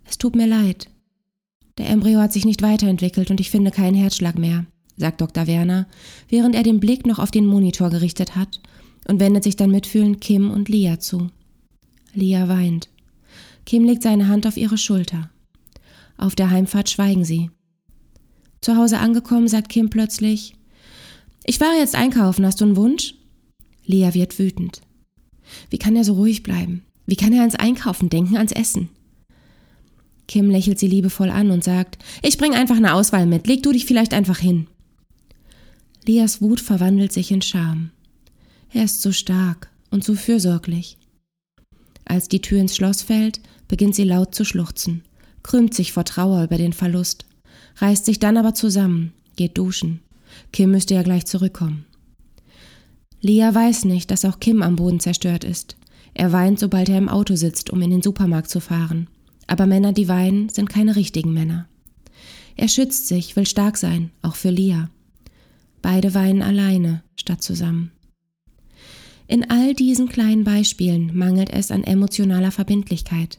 Es 0.04 0.18
tut 0.18 0.36
mir 0.36 0.46
leid. 0.46 0.88
Der 1.78 1.88
Embryo 1.88 2.20
hat 2.20 2.32
sich 2.32 2.44
nicht 2.44 2.62
weiterentwickelt 2.62 3.30
und 3.30 3.40
ich 3.40 3.50
finde 3.50 3.70
keinen 3.70 3.96
Herzschlag 3.96 4.38
mehr, 4.38 4.64
sagt 4.96 5.20
Dr. 5.20 5.46
Werner, 5.46 5.86
während 6.28 6.54
er 6.54 6.62
den 6.62 6.80
Blick 6.80 7.06
noch 7.06 7.18
auf 7.18 7.30
den 7.30 7.46
Monitor 7.46 7.90
gerichtet 7.90 8.36
hat 8.36 8.60
und 9.08 9.20
wendet 9.20 9.44
sich 9.44 9.56
dann 9.56 9.70
mitfühlend 9.70 10.20
Kim 10.20 10.50
und 10.50 10.68
Lia 10.68 11.00
zu. 11.00 11.30
Lia 12.16 12.48
weint. 12.48 12.88
Kim 13.64 13.84
legt 13.84 14.02
seine 14.02 14.28
Hand 14.28 14.46
auf 14.46 14.56
ihre 14.56 14.78
Schulter. 14.78 15.30
Auf 16.16 16.34
der 16.34 16.50
Heimfahrt 16.50 16.88
schweigen 16.88 17.24
sie. 17.24 17.50
Zu 18.60 18.76
Hause 18.76 18.98
angekommen, 18.98 19.48
sagt 19.48 19.68
Kim 19.68 19.90
plötzlich, 19.90 20.54
ich 21.44 21.58
fahre 21.58 21.76
jetzt 21.76 21.94
einkaufen, 21.94 22.44
hast 22.44 22.60
du 22.60 22.64
einen 22.64 22.76
Wunsch? 22.76 23.14
Lia 23.84 24.14
wird 24.14 24.38
wütend. 24.38 24.80
Wie 25.70 25.78
kann 25.78 25.94
er 25.94 26.02
so 26.02 26.14
ruhig 26.14 26.42
bleiben? 26.42 26.82
Wie 27.06 27.14
kann 27.14 27.32
er 27.32 27.42
ans 27.42 27.54
Einkaufen 27.54 28.08
denken, 28.08 28.36
ans 28.36 28.50
Essen? 28.50 28.88
Kim 30.26 30.50
lächelt 30.50 30.80
sie 30.80 30.88
liebevoll 30.88 31.30
an 31.30 31.52
und 31.52 31.62
sagt, 31.62 32.02
ich 32.22 32.36
bring 32.36 32.54
einfach 32.54 32.76
eine 32.76 32.94
Auswahl 32.94 33.26
mit, 33.26 33.46
leg 33.46 33.62
du 33.62 33.70
dich 33.70 33.86
vielleicht 33.86 34.12
einfach 34.12 34.38
hin. 34.38 34.66
Lias 36.04 36.42
Wut 36.42 36.60
verwandelt 36.60 37.12
sich 37.12 37.30
in 37.30 37.42
Scham. 37.42 37.90
Er 38.72 38.84
ist 38.84 39.02
so 39.02 39.12
stark 39.12 39.70
und 39.90 40.02
so 40.02 40.14
fürsorglich. 40.14 40.98
Als 42.06 42.28
die 42.28 42.40
Tür 42.40 42.60
ins 42.60 42.76
Schloss 42.76 43.02
fällt, 43.02 43.40
beginnt 43.68 43.94
sie 43.94 44.04
laut 44.04 44.34
zu 44.34 44.44
schluchzen, 44.44 45.02
krümmt 45.42 45.74
sich 45.74 45.92
vor 45.92 46.04
Trauer 46.04 46.44
über 46.44 46.56
den 46.56 46.72
Verlust, 46.72 47.26
reißt 47.76 48.06
sich 48.06 48.18
dann 48.18 48.36
aber 48.36 48.54
zusammen, 48.54 49.12
geht 49.34 49.58
duschen. 49.58 50.00
Kim 50.52 50.70
müsste 50.70 50.94
ja 50.94 51.02
gleich 51.02 51.26
zurückkommen. 51.26 51.84
Lia 53.20 53.54
weiß 53.54 53.86
nicht, 53.86 54.10
dass 54.10 54.24
auch 54.24 54.38
Kim 54.38 54.62
am 54.62 54.76
Boden 54.76 55.00
zerstört 55.00 55.44
ist. 55.44 55.76
Er 56.14 56.32
weint, 56.32 56.58
sobald 56.58 56.88
er 56.88 56.98
im 56.98 57.08
Auto 57.08 57.34
sitzt, 57.34 57.70
um 57.70 57.82
in 57.82 57.90
den 57.90 58.02
Supermarkt 58.02 58.48
zu 58.48 58.60
fahren. 58.60 59.08
Aber 59.46 59.66
Männer, 59.66 59.92
die 59.92 60.08
weinen, 60.08 60.48
sind 60.48 60.68
keine 60.68 60.96
richtigen 60.96 61.32
Männer. 61.32 61.66
Er 62.56 62.68
schützt 62.68 63.08
sich, 63.08 63.36
will 63.36 63.46
stark 63.46 63.76
sein, 63.76 64.10
auch 64.22 64.36
für 64.36 64.50
Lia. 64.50 64.90
Beide 65.82 66.14
weinen 66.14 66.42
alleine, 66.42 67.02
statt 67.16 67.42
zusammen. 67.42 67.90
In 69.28 69.50
all 69.50 69.74
diesen 69.74 70.08
kleinen 70.08 70.44
Beispielen 70.44 71.16
mangelt 71.16 71.50
es 71.50 71.70
an 71.70 71.84
emotionaler 71.84 72.52
Verbindlichkeit. 72.52 73.38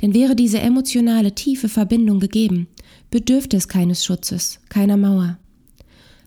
Denn 0.00 0.14
wäre 0.14 0.34
diese 0.34 0.58
emotionale 0.58 1.34
tiefe 1.34 1.68
Verbindung 1.68 2.18
gegeben, 2.18 2.66
bedürfte 3.10 3.56
es 3.56 3.68
keines 3.68 4.04
Schutzes, 4.04 4.60
keiner 4.68 4.96
Mauer. 4.96 5.38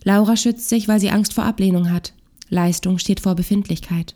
Laura 0.04 0.38
schützt 0.38 0.70
sich, 0.70 0.88
weil 0.88 1.00
sie 1.00 1.10
Angst 1.10 1.34
vor 1.34 1.46
Ablehnung 1.46 1.92
hat. 1.92 2.14
Leistung 2.50 3.00
steht 3.00 3.20
vor 3.20 3.34
Befindlichkeit. 3.36 4.16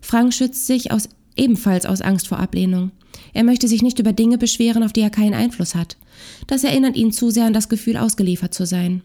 Frank 0.00 0.32
schützt 0.32 0.66
sich 0.66 0.92
aus, 0.92 1.08
ebenfalls 1.36 1.84
aus 1.84 2.00
Angst 2.00 2.28
vor 2.28 2.38
Ablehnung. 2.38 2.92
Er 3.32 3.42
möchte 3.42 3.66
sich 3.66 3.82
nicht 3.82 3.98
über 3.98 4.12
Dinge 4.12 4.38
beschweren, 4.38 4.84
auf 4.84 4.92
die 4.92 5.00
er 5.00 5.10
keinen 5.10 5.34
Einfluss 5.34 5.74
hat. 5.74 5.96
Das 6.46 6.62
erinnert 6.62 6.96
ihn 6.96 7.10
zu 7.10 7.30
sehr 7.30 7.44
an 7.44 7.52
das 7.52 7.68
Gefühl, 7.68 7.96
ausgeliefert 7.96 8.54
zu 8.54 8.66
sein. 8.66 9.02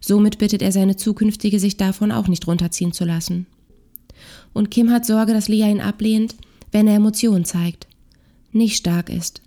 Somit 0.00 0.38
bittet 0.38 0.62
er 0.62 0.72
seine 0.72 0.96
zukünftige, 0.96 1.58
sich 1.58 1.76
davon 1.76 2.12
auch 2.12 2.28
nicht 2.28 2.46
runterziehen 2.46 2.92
zu 2.92 3.04
lassen. 3.04 3.46
Und 4.52 4.70
Kim 4.70 4.90
hat 4.90 5.06
Sorge, 5.06 5.32
dass 5.32 5.48
Lia 5.48 5.68
ihn 5.68 5.80
ablehnt, 5.80 6.34
wenn 6.72 6.86
er 6.86 6.96
Emotionen 6.96 7.44
zeigt, 7.44 7.86
nicht 8.52 8.76
stark 8.76 9.10
ist. 9.10 9.42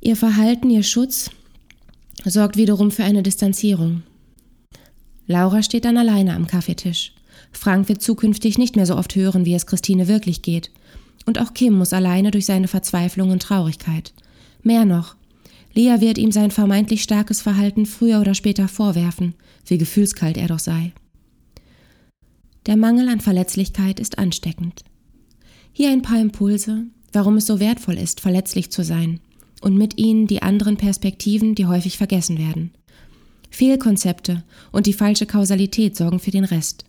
Ihr 0.00 0.16
Verhalten, 0.16 0.70
ihr 0.70 0.82
Schutz 0.82 1.30
sorgt 2.24 2.56
wiederum 2.56 2.90
für 2.90 3.04
eine 3.04 3.22
Distanzierung. 3.22 4.02
Laura 5.26 5.62
steht 5.62 5.84
dann 5.84 5.98
alleine 5.98 6.34
am 6.34 6.46
Kaffeetisch. 6.46 7.12
Frank 7.52 7.88
wird 7.88 8.02
zukünftig 8.02 8.58
nicht 8.58 8.76
mehr 8.76 8.86
so 8.86 8.96
oft 8.96 9.14
hören, 9.14 9.44
wie 9.44 9.54
es 9.54 9.66
Christine 9.66 10.08
wirklich 10.08 10.42
geht. 10.42 10.70
Und 11.26 11.38
auch 11.38 11.54
Kim 11.54 11.74
muss 11.74 11.92
alleine 11.92 12.30
durch 12.30 12.46
seine 12.46 12.68
Verzweiflung 12.68 13.30
und 13.30 13.42
Traurigkeit. 13.42 14.12
Mehr 14.62 14.84
noch, 14.84 15.16
Lea 15.74 16.00
wird 16.00 16.18
ihm 16.18 16.32
sein 16.32 16.50
vermeintlich 16.50 17.02
starkes 17.02 17.40
Verhalten 17.40 17.86
früher 17.86 18.20
oder 18.20 18.34
später 18.34 18.68
vorwerfen, 18.68 19.34
wie 19.66 19.78
gefühlskalt 19.78 20.36
er 20.36 20.48
doch 20.48 20.58
sei. 20.58 20.92
Der 22.68 22.76
Mangel 22.76 23.08
an 23.08 23.22
Verletzlichkeit 23.22 23.98
ist 23.98 24.18
ansteckend. 24.18 24.84
Hier 25.72 25.88
ein 25.88 26.02
paar 26.02 26.20
Impulse, 26.20 26.84
warum 27.14 27.38
es 27.38 27.46
so 27.46 27.60
wertvoll 27.60 27.96
ist, 27.96 28.20
verletzlich 28.20 28.70
zu 28.70 28.84
sein 28.84 29.20
und 29.62 29.78
mit 29.78 29.96
ihnen 29.96 30.26
die 30.26 30.42
anderen 30.42 30.76
Perspektiven, 30.76 31.54
die 31.54 31.64
häufig 31.64 31.96
vergessen 31.96 32.36
werden. 32.36 32.72
Fehlkonzepte 33.48 34.44
und 34.70 34.84
die 34.84 34.92
falsche 34.92 35.24
Kausalität 35.24 35.96
sorgen 35.96 36.18
für 36.18 36.30
den 36.30 36.44
Rest. 36.44 36.84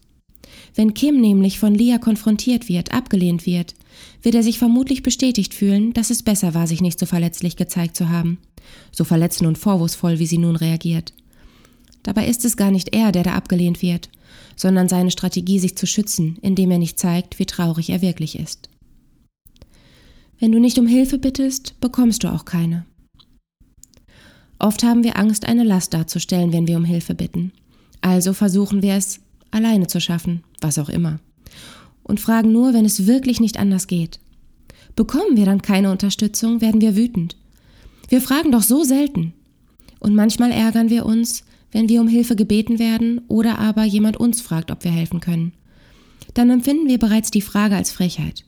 Wenn 0.75 0.93
Kim 0.93 1.21
nämlich 1.21 1.59
von 1.59 1.73
Lia 1.73 1.97
konfrontiert 1.97 2.67
wird, 2.67 2.91
abgelehnt 2.91 3.45
wird, 3.45 3.73
wird 4.21 4.35
er 4.35 4.43
sich 4.43 4.59
vermutlich 4.59 5.01
bestätigt 5.01 5.53
fühlen, 5.53 5.93
dass 5.93 6.09
es 6.09 6.23
besser 6.23 6.53
war, 6.53 6.67
sich 6.67 6.81
nicht 6.81 6.99
so 6.99 7.05
verletzlich 7.05 7.55
gezeigt 7.55 7.95
zu 7.95 8.09
haben. 8.09 8.37
So 8.91 9.05
verletzend 9.05 9.47
und 9.47 9.57
vorwurfsvoll, 9.57 10.19
wie 10.19 10.27
sie 10.27 10.39
nun 10.39 10.57
reagiert. 10.57 11.13
Dabei 12.03 12.27
ist 12.27 12.43
es 12.43 12.57
gar 12.57 12.69
nicht 12.69 12.93
er, 12.93 13.13
der 13.13 13.23
da 13.23 13.35
abgelehnt 13.35 13.81
wird, 13.81 14.09
sondern 14.59 14.89
seine 14.89 15.09
Strategie, 15.09 15.57
sich 15.57 15.77
zu 15.77 15.87
schützen, 15.87 16.37
indem 16.41 16.69
er 16.69 16.79
nicht 16.79 16.99
zeigt, 16.99 17.39
wie 17.39 17.45
traurig 17.45 17.89
er 17.89 18.01
wirklich 18.01 18.37
ist. 18.37 18.69
Wenn 20.37 20.51
du 20.51 20.59
nicht 20.59 20.77
um 20.77 20.85
Hilfe 20.85 21.17
bittest, 21.17 21.79
bekommst 21.79 22.23
du 22.23 22.27
auch 22.27 22.43
keine. 22.43 22.85
Oft 24.59 24.83
haben 24.83 25.05
wir 25.05 25.17
Angst, 25.17 25.45
eine 25.45 25.63
Last 25.63 25.93
darzustellen, 25.93 26.51
wenn 26.51 26.67
wir 26.67 26.75
um 26.75 26.83
Hilfe 26.83 27.15
bitten. 27.15 27.53
Also 28.01 28.33
versuchen 28.33 28.81
wir 28.81 28.95
es 28.95 29.21
alleine 29.51 29.87
zu 29.87 30.01
schaffen, 30.01 30.43
was 30.59 30.77
auch 30.77 30.89
immer. 30.89 31.19
Und 32.03 32.19
fragen 32.19 32.51
nur, 32.51 32.73
wenn 32.73 32.83
es 32.83 33.07
wirklich 33.07 33.39
nicht 33.39 33.57
anders 33.57 33.87
geht. 33.87 34.19
Bekommen 34.97 35.37
wir 35.37 35.45
dann 35.45 35.61
keine 35.61 35.89
Unterstützung, 35.89 36.59
werden 36.59 36.81
wir 36.81 36.97
wütend. 36.97 37.37
Wir 38.09 38.19
fragen 38.19 38.51
doch 38.51 38.63
so 38.63 38.83
selten. 38.83 39.33
Und 39.99 40.15
manchmal 40.15 40.51
ärgern 40.51 40.89
wir 40.89 41.05
uns, 41.05 41.45
wenn 41.71 41.89
wir 41.89 42.01
um 42.01 42.07
Hilfe 42.07 42.35
gebeten 42.35 42.79
werden 42.79 43.21
oder 43.27 43.59
aber 43.59 43.83
jemand 43.83 44.17
uns 44.17 44.41
fragt, 44.41 44.71
ob 44.71 44.83
wir 44.83 44.91
helfen 44.91 45.19
können. 45.19 45.53
Dann 46.33 46.49
empfinden 46.49 46.87
wir 46.87 46.97
bereits 46.97 47.31
die 47.31 47.41
Frage 47.41 47.75
als 47.75 47.91
Frechheit. 47.91 48.45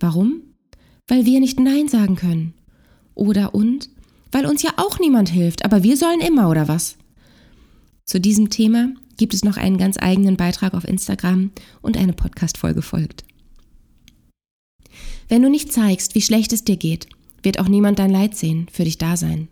Warum? 0.00 0.42
Weil 1.08 1.24
wir 1.24 1.40
nicht 1.40 1.60
Nein 1.60 1.88
sagen 1.88 2.16
können. 2.16 2.54
Oder 3.14 3.54
und? 3.54 3.88
Weil 4.32 4.46
uns 4.46 4.62
ja 4.62 4.70
auch 4.76 4.98
niemand 4.98 5.30
hilft, 5.30 5.64
aber 5.64 5.82
wir 5.82 5.96
sollen 5.96 6.20
immer, 6.20 6.50
oder 6.50 6.68
was? 6.68 6.96
Zu 8.04 8.20
diesem 8.20 8.50
Thema 8.50 8.90
gibt 9.16 9.34
es 9.34 9.44
noch 9.44 9.56
einen 9.56 9.78
ganz 9.78 9.96
eigenen 9.98 10.36
Beitrag 10.36 10.74
auf 10.74 10.86
Instagram 10.86 11.50
und 11.80 11.96
eine 11.96 12.12
Podcast-Folge 12.12 12.82
folgt. 12.82 13.24
Wenn 15.28 15.42
du 15.42 15.50
nicht 15.50 15.72
zeigst, 15.72 16.14
wie 16.14 16.22
schlecht 16.22 16.52
es 16.52 16.64
dir 16.64 16.76
geht, 16.76 17.08
wird 17.42 17.58
auch 17.58 17.68
niemand 17.68 17.98
dein 17.98 18.10
Leid 18.10 18.36
sehen, 18.36 18.66
für 18.70 18.84
dich 18.84 18.98
da 18.98 19.16
sein. 19.16 19.48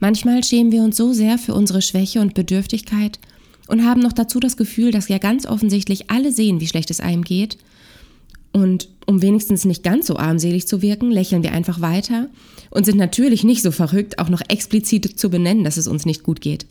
Manchmal 0.00 0.44
schämen 0.44 0.72
wir 0.72 0.82
uns 0.82 0.96
so 0.96 1.12
sehr 1.12 1.38
für 1.38 1.54
unsere 1.54 1.82
Schwäche 1.82 2.20
und 2.20 2.34
Bedürftigkeit 2.34 3.18
und 3.68 3.84
haben 3.84 4.00
noch 4.00 4.12
dazu 4.12 4.40
das 4.40 4.56
Gefühl, 4.56 4.90
dass 4.90 5.08
ja 5.08 5.18
ganz 5.18 5.46
offensichtlich 5.46 6.10
alle 6.10 6.32
sehen, 6.32 6.60
wie 6.60 6.66
schlecht 6.66 6.90
es 6.90 7.00
einem 7.00 7.22
geht. 7.22 7.58
Und 8.52 8.88
um 9.06 9.22
wenigstens 9.22 9.64
nicht 9.64 9.82
ganz 9.82 10.06
so 10.06 10.16
armselig 10.16 10.68
zu 10.68 10.80
wirken, 10.82 11.10
lächeln 11.10 11.42
wir 11.42 11.52
einfach 11.52 11.80
weiter 11.80 12.28
und 12.70 12.86
sind 12.86 12.98
natürlich 12.98 13.44
nicht 13.44 13.62
so 13.62 13.70
verrückt, 13.70 14.18
auch 14.18 14.28
noch 14.28 14.42
explizit 14.48 15.18
zu 15.18 15.30
benennen, 15.30 15.64
dass 15.64 15.76
es 15.76 15.88
uns 15.88 16.06
nicht 16.06 16.22
gut 16.22 16.40
geht. 16.40 16.66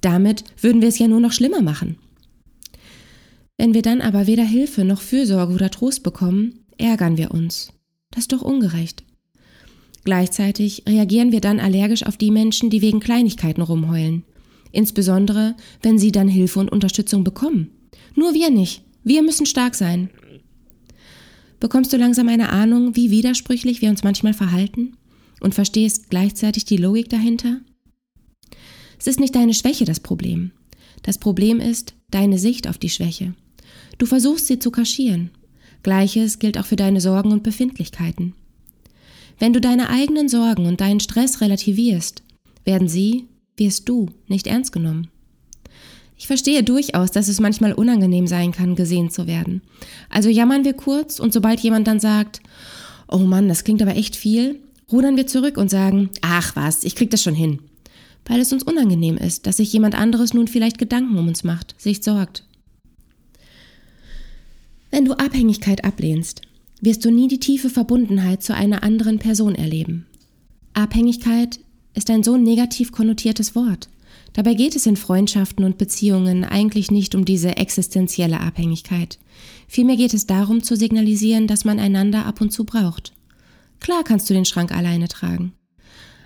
Damit 0.00 0.44
würden 0.60 0.82
wir 0.82 0.88
es 0.88 0.98
ja 0.98 1.08
nur 1.08 1.20
noch 1.20 1.32
schlimmer 1.32 1.62
machen. 1.62 1.96
Wenn 3.56 3.72
wir 3.72 3.82
dann 3.82 4.02
aber 4.02 4.26
weder 4.26 4.44
Hilfe 4.44 4.84
noch 4.84 5.00
Fürsorge 5.00 5.54
oder 5.54 5.70
Trost 5.70 6.02
bekommen, 6.02 6.66
ärgern 6.76 7.16
wir 7.16 7.30
uns. 7.30 7.72
Das 8.10 8.24
ist 8.24 8.32
doch 8.32 8.42
ungerecht. 8.42 9.02
Gleichzeitig 10.06 10.84
reagieren 10.88 11.32
wir 11.32 11.40
dann 11.40 11.58
allergisch 11.58 12.04
auf 12.04 12.16
die 12.16 12.30
Menschen, 12.30 12.70
die 12.70 12.80
wegen 12.80 13.00
Kleinigkeiten 13.00 13.60
rumheulen. 13.60 14.22
Insbesondere, 14.70 15.56
wenn 15.82 15.98
sie 15.98 16.12
dann 16.12 16.28
Hilfe 16.28 16.60
und 16.60 16.70
Unterstützung 16.70 17.24
bekommen. 17.24 17.72
Nur 18.14 18.32
wir 18.32 18.50
nicht. 18.50 18.84
Wir 19.02 19.20
müssen 19.22 19.46
stark 19.46 19.74
sein. 19.74 20.10
Bekommst 21.58 21.92
du 21.92 21.96
langsam 21.96 22.28
eine 22.28 22.50
Ahnung, 22.50 22.94
wie 22.94 23.10
widersprüchlich 23.10 23.82
wir 23.82 23.90
uns 23.90 24.04
manchmal 24.04 24.32
verhalten? 24.32 24.96
Und 25.40 25.56
verstehst 25.56 26.08
gleichzeitig 26.08 26.64
die 26.64 26.76
Logik 26.76 27.08
dahinter? 27.08 27.62
Es 29.00 29.08
ist 29.08 29.18
nicht 29.18 29.34
deine 29.34 29.54
Schwäche 29.54 29.86
das 29.86 29.98
Problem. 29.98 30.52
Das 31.02 31.18
Problem 31.18 31.58
ist 31.58 31.96
deine 32.12 32.38
Sicht 32.38 32.68
auf 32.68 32.78
die 32.78 32.90
Schwäche. 32.90 33.34
Du 33.98 34.06
versuchst 34.06 34.46
sie 34.46 34.60
zu 34.60 34.70
kaschieren. 34.70 35.32
Gleiches 35.82 36.38
gilt 36.38 36.58
auch 36.58 36.66
für 36.66 36.76
deine 36.76 37.00
Sorgen 37.00 37.32
und 37.32 37.42
Befindlichkeiten. 37.42 38.34
Wenn 39.38 39.52
du 39.52 39.60
deine 39.60 39.90
eigenen 39.90 40.28
Sorgen 40.28 40.66
und 40.66 40.80
deinen 40.80 41.00
Stress 41.00 41.40
relativierst, 41.40 42.22
werden 42.64 42.88
sie, 42.88 43.26
wirst 43.56 43.88
du, 43.88 44.08
nicht 44.28 44.46
ernst 44.46 44.72
genommen. 44.72 45.08
Ich 46.18 46.26
verstehe 46.26 46.62
durchaus, 46.62 47.10
dass 47.10 47.28
es 47.28 47.40
manchmal 47.40 47.74
unangenehm 47.74 48.26
sein 48.26 48.52
kann, 48.52 48.74
gesehen 48.74 49.10
zu 49.10 49.26
werden. 49.26 49.60
Also 50.08 50.30
jammern 50.30 50.64
wir 50.64 50.72
kurz 50.72 51.20
und 51.20 51.32
sobald 51.32 51.60
jemand 51.60 51.86
dann 51.86 52.00
sagt, 52.00 52.40
oh 53.08 53.18
Mann, 53.18 53.48
das 53.48 53.64
klingt 53.64 53.82
aber 53.82 53.96
echt 53.96 54.16
viel, 54.16 54.60
rudern 54.90 55.16
wir 55.16 55.26
zurück 55.26 55.58
und 55.58 55.70
sagen, 55.70 56.10
ach 56.22 56.56
was, 56.56 56.84
ich 56.84 56.94
krieg 56.96 57.10
das 57.10 57.22
schon 57.22 57.34
hin. 57.34 57.58
Weil 58.24 58.40
es 58.40 58.52
uns 58.52 58.62
unangenehm 58.62 59.18
ist, 59.18 59.46
dass 59.46 59.58
sich 59.58 59.72
jemand 59.72 59.94
anderes 59.94 60.32
nun 60.32 60.48
vielleicht 60.48 60.78
Gedanken 60.78 61.18
um 61.18 61.28
uns 61.28 61.44
macht, 61.44 61.74
sich 61.78 62.02
sorgt. 62.02 62.44
Wenn 64.90 65.04
du 65.04 65.12
Abhängigkeit 65.12 65.84
ablehnst, 65.84 66.40
wirst 66.80 67.04
du 67.04 67.10
nie 67.10 67.28
die 67.28 67.40
tiefe 67.40 67.70
Verbundenheit 67.70 68.42
zu 68.42 68.54
einer 68.54 68.82
anderen 68.82 69.18
Person 69.18 69.54
erleben. 69.54 70.06
Abhängigkeit 70.74 71.60
ist 71.94 72.10
ein 72.10 72.22
so 72.22 72.36
negativ 72.36 72.92
konnotiertes 72.92 73.54
Wort. 73.54 73.88
Dabei 74.34 74.52
geht 74.52 74.76
es 74.76 74.84
in 74.84 74.96
Freundschaften 74.96 75.64
und 75.64 75.78
Beziehungen 75.78 76.44
eigentlich 76.44 76.90
nicht 76.90 77.14
um 77.14 77.24
diese 77.24 77.56
existenzielle 77.56 78.40
Abhängigkeit. 78.40 79.18
Vielmehr 79.66 79.96
geht 79.96 80.12
es 80.12 80.26
darum 80.26 80.62
zu 80.62 80.76
signalisieren, 80.76 81.46
dass 81.46 81.64
man 81.64 81.78
einander 81.78 82.26
ab 82.26 82.42
und 82.42 82.52
zu 82.52 82.64
braucht. 82.64 83.14
Klar 83.80 84.04
kannst 84.04 84.28
du 84.28 84.34
den 84.34 84.44
Schrank 84.44 84.72
alleine 84.72 85.08
tragen. 85.08 85.52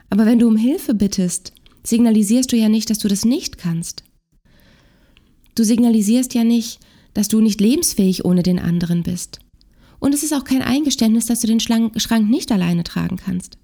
Aber 0.09 0.27
wenn 0.27 0.41
du 0.41 0.49
um 0.49 0.57
Hilfe 0.57 0.95
bittest, 0.95 1.53
signalisierst 1.85 2.51
du 2.51 2.57
ja 2.57 2.69
nicht, 2.69 2.91
dass 2.91 2.99
du 2.99 3.07
das 3.07 3.25
nicht 3.25 3.59
kannst. 3.59 4.03
Du 5.55 5.63
signalisierst 5.63 6.35
ja 6.35 6.43
nicht, 6.43 6.81
dass 7.15 7.29
du 7.29 7.41
nicht 7.41 7.61
lebensfähig 7.61 8.25
ohne 8.25 8.43
den 8.43 8.59
anderen 8.59 9.05
bist. 9.05 9.41
Und 10.01 10.15
es 10.15 10.23
ist 10.23 10.33
auch 10.33 10.45
kein 10.45 10.63
Eingeständnis, 10.63 11.27
dass 11.27 11.41
du 11.41 11.47
den 11.47 11.61
Schrank 11.61 12.29
nicht 12.29 12.51
alleine 12.51 12.83
tragen 12.83 13.17
kannst. 13.17 13.59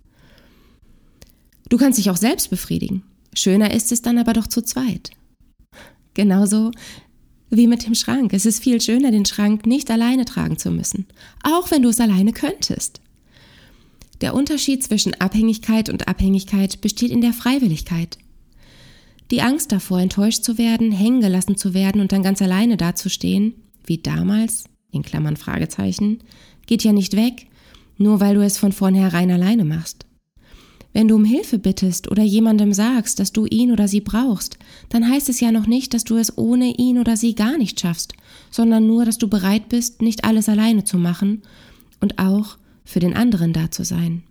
Du 1.69 1.79
kannst 1.79 1.99
dich 1.99 2.11
auch 2.11 2.17
selbst 2.17 2.51
befriedigen. 2.51 3.03
Schöner 3.35 3.75
ist 3.75 3.91
es 3.91 4.03
dann 4.03 4.19
aber 4.19 4.35
doch 4.35 4.47
zu 4.47 4.63
zweit. 4.63 5.11
Genauso 6.15 6.71
wie 7.51 7.67
mit 7.67 7.87
dem 7.87 7.95
Schrank. 7.95 8.33
Es 8.33 8.47
ist 8.47 8.63
viel 8.63 8.81
schöner, 8.81 9.11
den 9.11 9.25
Schrank 9.25 9.67
nicht 9.67 9.91
alleine 9.91 10.25
tragen 10.25 10.59
zu 10.59 10.71
müssen, 10.71 11.07
auch 11.43 11.71
wenn 11.71 11.83
du 11.83 11.89
es 11.89 12.01
alleine 12.01 12.33
könntest. 12.33 13.01
Der 14.21 14.35
Unterschied 14.35 14.83
zwischen 14.83 15.15
Abhängigkeit 15.15 15.89
und 15.89 16.09
Abhängigkeit 16.09 16.81
besteht 16.81 17.11
in 17.11 17.21
der 17.21 17.33
Freiwilligkeit. 17.33 18.19
Die 19.31 19.43
Angst 19.43 19.73
davor, 19.73 20.01
enttäuscht 20.01 20.45
zu 20.45 20.57
werden, 20.57 20.93
hängen 20.93 21.21
gelassen 21.21 21.57
zu 21.57 21.75
werden 21.75 22.01
und 22.01 22.13
dann 22.13 22.23
ganz 22.23 22.41
alleine 22.41 22.77
dazustehen, 22.77 23.55
wie 23.85 23.99
damals, 23.99 24.65
in 24.93 25.03
Klammern 25.03 25.37
Fragezeichen, 25.37 26.21
geht 26.67 26.85
ja 26.85 26.93
nicht 26.93 27.17
weg, 27.17 27.47
nur 27.99 28.21
weil 28.21 28.35
du 28.35 28.43
es 28.43 28.59
von 28.59 28.73
vornherein 28.73 29.31
alleine 29.31 29.65
machst. 29.65 30.07
Wenn 30.93 31.09
du 31.09 31.15
um 31.17 31.27
Hilfe 31.27 31.59
bittest 31.59 32.11
oder 32.11 32.23
jemandem 32.23 32.73
sagst, 32.73 33.21
dass 33.21 33.31
du 33.31 33.45
ihn 33.45 33.71
oder 33.71 33.87
sie 33.87 34.01
brauchst, 34.01 34.59
dann 34.89 35.07
heißt 35.07 35.29
es 35.29 35.41
ja 35.41 35.53
noch 35.53 35.67
nicht, 35.67 35.93
dass 35.93 36.05
du 36.05 36.17
es 36.17 36.39
ohne 36.39 36.75
ihn 36.75 36.99
oder 36.99 37.19
sie 37.19 37.35
gar 37.35 37.59
nicht 37.59 37.79
schaffst, 37.79 38.15
sondern 38.51 38.87
nur, 38.87 39.05
dass 39.05 39.19
du 39.19 39.29
bereit 39.29 39.69
bist, 39.69 40.01
nicht 40.01 40.25
alles 40.25 40.49
alleine 40.49 40.85
zu 40.85 40.97
machen 40.97 41.43
und 42.01 42.19
auch 42.19 42.57
für 42.87 43.01
den 43.01 43.15
anderen 43.15 43.53
da 43.53 43.71
zu 43.71 43.85
sein. 43.85 44.23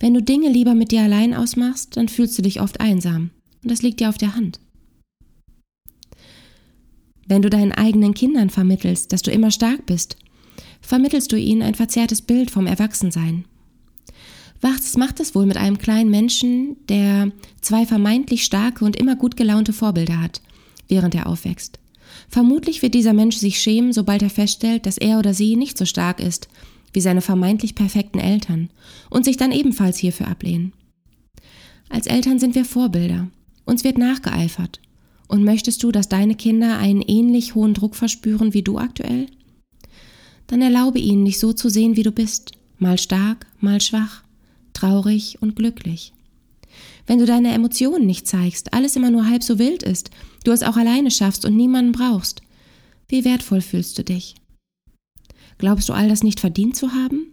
Wenn 0.00 0.14
du 0.14 0.20
Dinge 0.20 0.48
lieber 0.48 0.74
mit 0.74 0.90
dir 0.90 1.02
allein 1.02 1.32
ausmachst, 1.32 1.96
dann 1.96 2.08
fühlst 2.08 2.36
du 2.36 2.42
dich 2.42 2.60
oft 2.60 2.80
einsam. 2.80 3.30
Und 3.62 3.70
das 3.70 3.82
liegt 3.82 4.00
dir 4.00 4.08
auf 4.08 4.18
der 4.18 4.34
Hand. 4.34 4.58
Wenn 7.26 7.42
du 7.42 7.50
deinen 7.50 7.72
eigenen 7.72 8.14
Kindern 8.14 8.50
vermittelst, 8.50 9.12
dass 9.12 9.22
du 9.22 9.30
immer 9.30 9.50
stark 9.50 9.86
bist, 9.86 10.16
vermittelst 10.80 11.32
du 11.32 11.36
ihnen 11.36 11.62
ein 11.62 11.74
verzerrtes 11.74 12.22
Bild 12.22 12.50
vom 12.50 12.66
Erwachsensein. 12.66 13.44
Was 14.60 14.96
macht 14.96 15.20
es 15.20 15.34
wohl 15.34 15.46
mit 15.46 15.56
einem 15.56 15.78
kleinen 15.78 16.10
Menschen, 16.10 16.76
der 16.88 17.30
zwei 17.60 17.86
vermeintlich 17.86 18.44
starke 18.44 18.84
und 18.84 18.96
immer 18.96 19.16
gut 19.16 19.36
gelaunte 19.36 19.72
Vorbilder 19.72 20.20
hat, 20.20 20.40
während 20.88 21.14
er 21.14 21.26
aufwächst? 21.26 21.78
Vermutlich 22.28 22.82
wird 22.82 22.94
dieser 22.94 23.12
Mensch 23.12 23.36
sich 23.36 23.60
schämen, 23.60 23.92
sobald 23.92 24.22
er 24.22 24.30
feststellt, 24.30 24.86
dass 24.86 24.98
er 24.98 25.18
oder 25.18 25.34
sie 25.34 25.56
nicht 25.56 25.76
so 25.76 25.84
stark 25.84 26.20
ist 26.20 26.48
wie 26.94 27.00
seine 27.00 27.20
vermeintlich 27.20 27.74
perfekten 27.74 28.20
Eltern 28.20 28.70
und 29.10 29.24
sich 29.24 29.36
dann 29.36 29.52
ebenfalls 29.52 29.98
hierfür 29.98 30.28
ablehnen. 30.28 30.72
Als 31.90 32.06
Eltern 32.06 32.38
sind 32.38 32.54
wir 32.54 32.64
Vorbilder. 32.64 33.28
Uns 33.64 33.84
wird 33.84 33.98
nachgeeifert. 33.98 34.80
Und 35.28 35.44
möchtest 35.44 35.82
du, 35.82 35.90
dass 35.90 36.08
deine 36.08 36.34
Kinder 36.34 36.78
einen 36.78 37.02
ähnlich 37.02 37.54
hohen 37.54 37.74
Druck 37.74 37.96
verspüren 37.96 38.52
wie 38.54 38.62
du 38.62 38.78
aktuell? 38.78 39.26
Dann 40.46 40.60
erlaube 40.60 40.98
ihnen, 40.98 41.24
dich 41.24 41.38
so 41.38 41.52
zu 41.52 41.68
sehen, 41.70 41.96
wie 41.96 42.02
du 42.02 42.12
bist, 42.12 42.52
mal 42.78 42.98
stark, 42.98 43.46
mal 43.60 43.80
schwach, 43.80 44.22
traurig 44.74 45.38
und 45.40 45.56
glücklich. 45.56 46.12
Wenn 47.06 47.18
du 47.18 47.26
deine 47.26 47.52
Emotionen 47.52 48.06
nicht 48.06 48.26
zeigst, 48.26 48.72
alles 48.72 48.96
immer 48.96 49.10
nur 49.10 49.26
halb 49.26 49.42
so 49.42 49.58
wild 49.58 49.82
ist, 49.82 50.10
du 50.44 50.52
es 50.52 50.62
auch 50.62 50.76
alleine 50.76 51.10
schaffst 51.10 51.44
und 51.44 51.56
niemanden 51.56 51.92
brauchst, 51.92 52.42
wie 53.08 53.24
wertvoll 53.24 53.60
fühlst 53.60 53.98
du 53.98 54.04
dich? 54.04 54.34
Glaubst 55.58 55.88
du 55.88 55.92
all 55.92 56.08
das 56.08 56.22
nicht 56.22 56.40
verdient 56.40 56.76
zu 56.76 56.92
haben? 56.92 57.26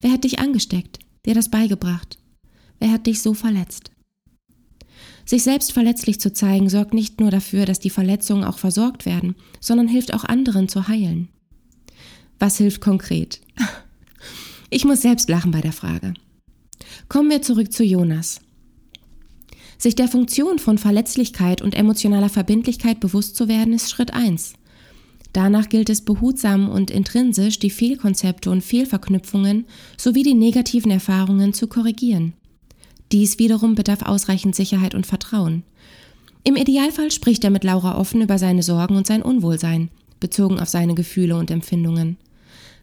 Wer 0.00 0.12
hat 0.12 0.24
dich 0.24 0.38
angesteckt, 0.38 0.98
dir 1.24 1.34
das 1.34 1.50
beigebracht? 1.50 2.18
Wer 2.78 2.92
hat 2.92 3.06
dich 3.06 3.22
so 3.22 3.34
verletzt? 3.34 3.90
Sich 5.30 5.44
selbst 5.44 5.70
verletzlich 5.70 6.18
zu 6.18 6.32
zeigen, 6.32 6.68
sorgt 6.68 6.92
nicht 6.92 7.20
nur 7.20 7.30
dafür, 7.30 7.64
dass 7.64 7.78
die 7.78 7.88
Verletzungen 7.88 8.42
auch 8.42 8.58
versorgt 8.58 9.06
werden, 9.06 9.36
sondern 9.60 9.86
hilft 9.86 10.12
auch 10.12 10.24
anderen 10.24 10.68
zu 10.68 10.88
heilen. 10.88 11.28
Was 12.40 12.58
hilft 12.58 12.80
konkret? 12.80 13.40
Ich 14.72 14.84
muss 14.84 15.02
selbst 15.02 15.28
lachen 15.28 15.50
bei 15.50 15.60
der 15.60 15.72
Frage. 15.72 16.14
Kommen 17.08 17.28
wir 17.28 17.42
zurück 17.42 17.72
zu 17.72 17.82
Jonas. 17.82 18.40
Sich 19.78 19.96
der 19.96 20.06
Funktion 20.06 20.60
von 20.60 20.78
Verletzlichkeit 20.78 21.60
und 21.60 21.74
emotionaler 21.74 22.28
Verbindlichkeit 22.28 23.00
bewusst 23.00 23.34
zu 23.34 23.48
werden, 23.48 23.72
ist 23.72 23.90
Schritt 23.90 24.14
1. 24.14 24.54
Danach 25.32 25.68
gilt 25.68 25.90
es 25.90 26.04
behutsam 26.04 26.68
und 26.68 26.90
intrinsisch 26.90 27.58
die 27.58 27.70
Fehlkonzepte 27.70 28.48
und 28.48 28.62
Fehlverknüpfungen 28.62 29.66
sowie 29.96 30.22
die 30.22 30.34
negativen 30.34 30.92
Erfahrungen 30.92 31.52
zu 31.52 31.66
korrigieren. 31.66 32.34
Dies 33.12 33.38
wiederum 33.38 33.74
bedarf 33.74 34.02
ausreichend 34.02 34.54
Sicherheit 34.54 34.94
und 34.94 35.06
Vertrauen. 35.06 35.64
Im 36.44 36.56
Idealfall 36.56 37.10
spricht 37.10 37.44
er 37.44 37.50
mit 37.50 37.64
Laura 37.64 37.98
offen 37.98 38.22
über 38.22 38.38
seine 38.38 38.62
Sorgen 38.62 38.96
und 38.96 39.06
sein 39.06 39.22
Unwohlsein, 39.22 39.90
bezogen 40.20 40.60
auf 40.60 40.68
seine 40.68 40.94
Gefühle 40.94 41.36
und 41.36 41.50
Empfindungen. 41.50 42.16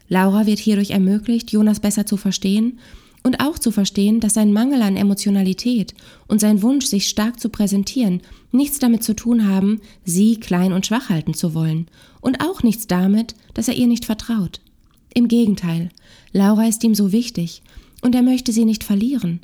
Laura 0.08 0.46
wird 0.46 0.58
hierdurch 0.58 0.90
ermöglicht, 0.90 1.50
Jonas 1.50 1.80
besser 1.80 2.06
zu 2.06 2.16
verstehen 2.16 2.78
und 3.22 3.40
auch 3.40 3.58
zu 3.58 3.70
verstehen, 3.72 4.20
dass 4.20 4.34
sein 4.34 4.52
Mangel 4.52 4.80
an 4.82 4.96
Emotionalität 4.96 5.94
und 6.28 6.40
sein 6.40 6.62
Wunsch, 6.62 6.86
sich 6.86 7.08
stark 7.08 7.40
zu 7.40 7.48
präsentieren, 7.48 8.22
nichts 8.52 8.78
damit 8.78 9.02
zu 9.02 9.14
tun 9.14 9.46
haben, 9.46 9.80
sie 10.04 10.38
klein 10.38 10.72
und 10.72 10.86
schwach 10.86 11.08
halten 11.08 11.34
zu 11.34 11.52
wollen 11.52 11.88
und 12.20 12.42
auch 12.42 12.62
nichts 12.62 12.86
damit, 12.86 13.34
dass 13.54 13.68
er 13.68 13.74
ihr 13.74 13.86
nicht 13.86 14.04
vertraut. 14.04 14.60
Im 15.14 15.28
Gegenteil, 15.28 15.90
Laura 16.32 16.66
ist 16.66 16.84
ihm 16.84 16.94
so 16.94 17.12
wichtig 17.12 17.62
und 18.02 18.14
er 18.14 18.22
möchte 18.22 18.52
sie 18.52 18.64
nicht 18.64 18.84
verlieren, 18.84 19.40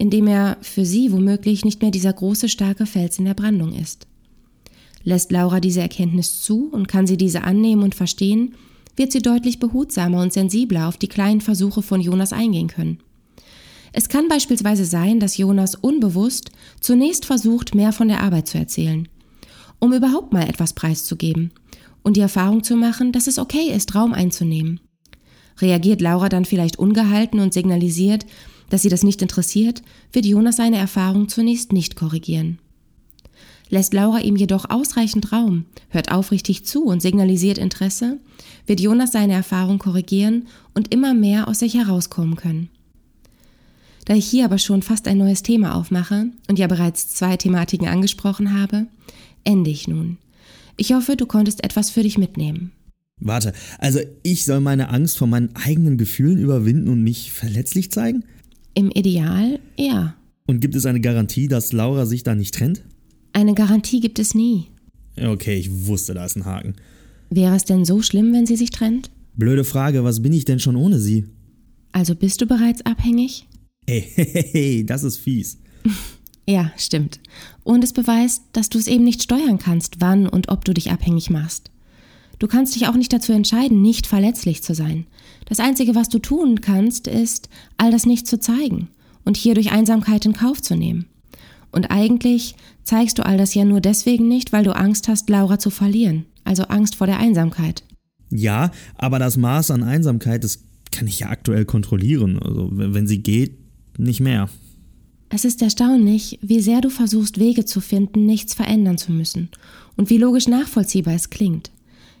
indem 0.00 0.28
er 0.28 0.56
für 0.62 0.86
sie 0.86 1.12
womöglich 1.12 1.62
nicht 1.62 1.82
mehr 1.82 1.90
dieser 1.90 2.14
große, 2.14 2.48
starke 2.48 2.86
Fels 2.86 3.18
in 3.18 3.26
der 3.26 3.34
Brandung 3.34 3.74
ist. 3.74 4.06
Lässt 5.04 5.30
Laura 5.30 5.60
diese 5.60 5.82
Erkenntnis 5.82 6.40
zu 6.40 6.70
und 6.72 6.88
kann 6.88 7.06
sie 7.06 7.18
diese 7.18 7.42
annehmen 7.42 7.82
und 7.82 7.94
verstehen, 7.94 8.54
wird 8.96 9.12
sie 9.12 9.20
deutlich 9.20 9.58
behutsamer 9.58 10.22
und 10.22 10.32
sensibler 10.32 10.88
auf 10.88 10.96
die 10.96 11.08
kleinen 11.08 11.42
Versuche 11.42 11.82
von 11.82 12.00
Jonas 12.00 12.32
eingehen 12.32 12.68
können. 12.68 13.00
Es 13.92 14.08
kann 14.08 14.26
beispielsweise 14.28 14.86
sein, 14.86 15.20
dass 15.20 15.36
Jonas 15.36 15.74
unbewusst 15.74 16.50
zunächst 16.80 17.26
versucht, 17.26 17.74
mehr 17.74 17.92
von 17.92 18.08
der 18.08 18.22
Arbeit 18.22 18.48
zu 18.48 18.56
erzählen, 18.56 19.06
um 19.80 19.92
überhaupt 19.92 20.32
mal 20.32 20.48
etwas 20.48 20.72
preiszugeben 20.72 21.52
und 22.02 22.16
die 22.16 22.22
Erfahrung 22.22 22.64
zu 22.64 22.74
machen, 22.74 23.12
dass 23.12 23.26
es 23.26 23.38
okay 23.38 23.70
ist, 23.70 23.94
Raum 23.94 24.14
einzunehmen. 24.14 24.80
Reagiert 25.58 26.00
Laura 26.00 26.30
dann 26.30 26.46
vielleicht 26.46 26.78
ungehalten 26.78 27.38
und 27.38 27.52
signalisiert, 27.52 28.24
dass 28.70 28.82
sie 28.82 28.88
das 28.88 29.02
nicht 29.02 29.20
interessiert, 29.20 29.82
wird 30.12 30.24
Jonas 30.24 30.56
seine 30.56 30.78
Erfahrung 30.78 31.28
zunächst 31.28 31.72
nicht 31.72 31.96
korrigieren. 31.96 32.58
Lässt 33.68 33.94
Laura 33.94 34.18
ihm 34.18 34.34
jedoch 34.34 34.68
ausreichend 34.68 35.32
Raum, 35.32 35.66
hört 35.90 36.10
aufrichtig 36.10 36.64
zu 36.64 36.84
und 36.84 37.00
signalisiert 37.00 37.58
Interesse, 37.58 38.18
wird 38.66 38.80
Jonas 38.80 39.12
seine 39.12 39.34
Erfahrung 39.34 39.78
korrigieren 39.78 40.48
und 40.74 40.92
immer 40.92 41.14
mehr 41.14 41.46
aus 41.46 41.60
sich 41.60 41.74
herauskommen 41.74 42.36
können. 42.36 42.68
Da 44.06 44.14
ich 44.14 44.26
hier 44.26 44.44
aber 44.44 44.58
schon 44.58 44.82
fast 44.82 45.06
ein 45.06 45.18
neues 45.18 45.42
Thema 45.44 45.76
aufmache 45.76 46.26
und 46.48 46.58
ja 46.58 46.66
bereits 46.66 47.10
zwei 47.10 47.36
Thematiken 47.36 47.86
angesprochen 47.86 48.58
habe, 48.58 48.86
ende 49.44 49.70
ich 49.70 49.86
nun. 49.86 50.18
Ich 50.76 50.92
hoffe, 50.92 51.16
du 51.16 51.26
konntest 51.26 51.62
etwas 51.62 51.90
für 51.90 52.02
dich 52.02 52.18
mitnehmen. 52.18 52.72
Warte, 53.20 53.52
also 53.78 54.00
ich 54.22 54.46
soll 54.46 54.60
meine 54.60 54.88
Angst 54.88 55.18
vor 55.18 55.28
meinen 55.28 55.54
eigenen 55.54 55.98
Gefühlen 55.98 56.38
überwinden 56.38 56.88
und 56.88 57.04
mich 57.04 57.32
verletzlich 57.32 57.92
zeigen? 57.92 58.24
Im 58.74 58.90
Ideal 58.90 59.58
ja. 59.76 60.14
Und 60.46 60.60
gibt 60.60 60.74
es 60.74 60.86
eine 60.86 61.00
Garantie, 61.00 61.48
dass 61.48 61.72
Laura 61.72 62.06
sich 62.06 62.22
da 62.22 62.34
nicht 62.34 62.54
trennt? 62.54 62.82
Eine 63.32 63.54
Garantie 63.54 64.00
gibt 64.00 64.18
es 64.18 64.34
nie. 64.34 64.66
Okay, 65.20 65.56
ich 65.56 65.86
wusste, 65.86 66.14
da 66.14 66.24
ist 66.24 66.36
ein 66.36 66.44
Haken. 66.44 66.74
Wäre 67.30 67.54
es 67.54 67.64
denn 67.64 67.84
so 67.84 68.02
schlimm, 68.02 68.32
wenn 68.32 68.46
sie 68.46 68.56
sich 68.56 68.70
trennt? 68.70 69.10
Blöde 69.36 69.64
Frage, 69.64 70.02
was 70.02 70.22
bin 70.22 70.32
ich 70.32 70.44
denn 70.44 70.58
schon 70.58 70.76
ohne 70.76 70.98
sie? 70.98 71.26
Also 71.92 72.14
bist 72.14 72.40
du 72.40 72.46
bereits 72.46 72.84
abhängig? 72.84 73.46
Ey, 73.86 74.00
hey, 74.14 74.48
hey, 74.52 74.86
das 74.86 75.04
ist 75.04 75.18
fies. 75.18 75.58
ja, 76.48 76.72
stimmt. 76.76 77.20
Und 77.62 77.84
es 77.84 77.92
beweist, 77.92 78.42
dass 78.52 78.68
du 78.68 78.78
es 78.78 78.86
eben 78.86 79.04
nicht 79.04 79.22
steuern 79.22 79.58
kannst, 79.58 80.00
wann 80.00 80.26
und 80.26 80.48
ob 80.48 80.64
du 80.64 80.74
dich 80.74 80.90
abhängig 80.90 81.30
machst. 81.30 81.70
Du 82.38 82.46
kannst 82.46 82.74
dich 82.74 82.88
auch 82.88 82.96
nicht 82.96 83.12
dazu 83.12 83.32
entscheiden, 83.32 83.82
nicht 83.82 84.06
verletzlich 84.06 84.62
zu 84.62 84.74
sein. 84.74 85.06
Das 85.46 85.60
Einzige, 85.60 85.94
was 85.94 86.08
du 86.08 86.18
tun 86.18 86.60
kannst, 86.60 87.06
ist, 87.06 87.48
all 87.76 87.90
das 87.90 88.06
nicht 88.06 88.26
zu 88.26 88.38
zeigen 88.38 88.88
und 89.24 89.36
hierdurch 89.36 89.72
Einsamkeit 89.72 90.24
in 90.26 90.32
Kauf 90.32 90.62
zu 90.62 90.76
nehmen. 90.76 91.06
Und 91.72 91.90
eigentlich 91.90 92.54
zeigst 92.82 93.18
du 93.18 93.24
all 93.24 93.38
das 93.38 93.54
ja 93.54 93.64
nur 93.64 93.80
deswegen 93.80 94.28
nicht, 94.28 94.52
weil 94.52 94.64
du 94.64 94.74
Angst 94.74 95.08
hast, 95.08 95.28
Laura 95.30 95.58
zu 95.58 95.70
verlieren, 95.70 96.26
also 96.44 96.64
Angst 96.64 96.96
vor 96.96 97.06
der 97.06 97.18
Einsamkeit. 97.18 97.84
Ja, 98.30 98.70
aber 98.96 99.18
das 99.18 99.36
Maß 99.36 99.70
an 99.70 99.82
Einsamkeit, 99.82 100.44
das 100.44 100.64
kann 100.90 101.06
ich 101.06 101.20
ja 101.20 101.28
aktuell 101.28 101.64
kontrollieren. 101.64 102.38
Also 102.38 102.68
wenn 102.72 103.06
sie 103.06 103.22
geht, 103.22 103.58
nicht 103.98 104.20
mehr. 104.20 104.48
Es 105.28 105.44
ist 105.44 105.62
erstaunlich, 105.62 106.38
wie 106.42 106.60
sehr 106.60 106.80
du 106.80 106.90
versuchst, 106.90 107.38
Wege 107.38 107.64
zu 107.64 107.80
finden, 107.80 108.26
nichts 108.26 108.54
verändern 108.54 108.98
zu 108.98 109.12
müssen 109.12 109.48
und 109.96 110.10
wie 110.10 110.18
logisch 110.18 110.48
nachvollziehbar 110.48 111.14
es 111.14 111.30
klingt. 111.30 111.70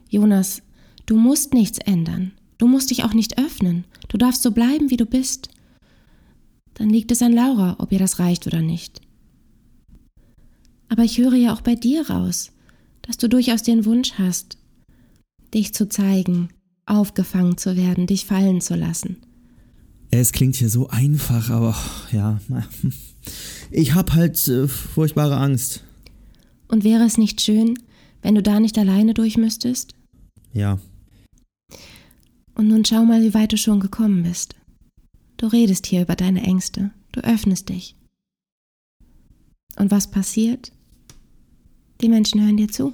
Jonas, 0.08 0.62
du 1.06 1.16
musst 1.16 1.52
nichts 1.52 1.78
ändern. 1.78 2.32
Du 2.60 2.68
musst 2.68 2.90
dich 2.90 3.04
auch 3.04 3.14
nicht 3.14 3.38
öffnen. 3.38 3.84
Du 4.08 4.18
darfst 4.18 4.42
so 4.42 4.50
bleiben, 4.50 4.90
wie 4.90 4.98
du 4.98 5.06
bist. 5.06 5.48
Dann 6.74 6.90
liegt 6.90 7.10
es 7.10 7.22
an 7.22 7.32
Laura, 7.32 7.76
ob 7.78 7.90
ihr 7.90 7.98
das 7.98 8.18
reicht 8.18 8.46
oder 8.46 8.60
nicht. 8.60 9.00
Aber 10.90 11.02
ich 11.02 11.16
höre 11.16 11.36
ja 11.36 11.54
auch 11.54 11.62
bei 11.62 11.74
dir 11.74 12.10
raus, 12.10 12.52
dass 13.00 13.16
du 13.16 13.30
durchaus 13.30 13.62
den 13.62 13.86
Wunsch 13.86 14.12
hast, 14.18 14.58
dich 15.54 15.72
zu 15.72 15.88
zeigen, 15.88 16.50
aufgefangen 16.84 17.56
zu 17.56 17.78
werden, 17.78 18.06
dich 18.06 18.26
fallen 18.26 18.60
zu 18.60 18.74
lassen. 18.74 19.16
Es 20.10 20.32
klingt 20.32 20.56
hier 20.56 20.68
so 20.68 20.86
einfach, 20.88 21.48
aber 21.48 21.74
ja, 22.12 22.40
ich 23.70 23.94
hab 23.94 24.12
halt 24.12 24.46
äh, 24.48 24.68
furchtbare 24.68 25.38
Angst. 25.38 25.82
Und 26.68 26.84
wäre 26.84 27.04
es 27.04 27.16
nicht 27.16 27.40
schön, 27.40 27.78
wenn 28.20 28.34
du 28.34 28.42
da 28.42 28.60
nicht 28.60 28.76
alleine 28.76 29.14
durch 29.14 29.38
müsstest? 29.38 29.94
Ja. 30.52 30.78
Und 32.60 32.68
nun 32.68 32.84
schau 32.84 33.06
mal, 33.06 33.22
wie 33.22 33.32
weit 33.32 33.54
du 33.54 33.56
schon 33.56 33.80
gekommen 33.80 34.22
bist. 34.22 34.54
Du 35.38 35.46
redest 35.46 35.86
hier 35.86 36.02
über 36.02 36.14
deine 36.14 36.42
Ängste, 36.42 36.90
du 37.10 37.22
öffnest 37.22 37.70
dich. 37.70 37.96
Und 39.76 39.90
was 39.90 40.10
passiert? 40.10 40.70
Die 42.02 42.10
Menschen 42.10 42.44
hören 42.44 42.58
dir 42.58 42.68
zu. 42.68 42.92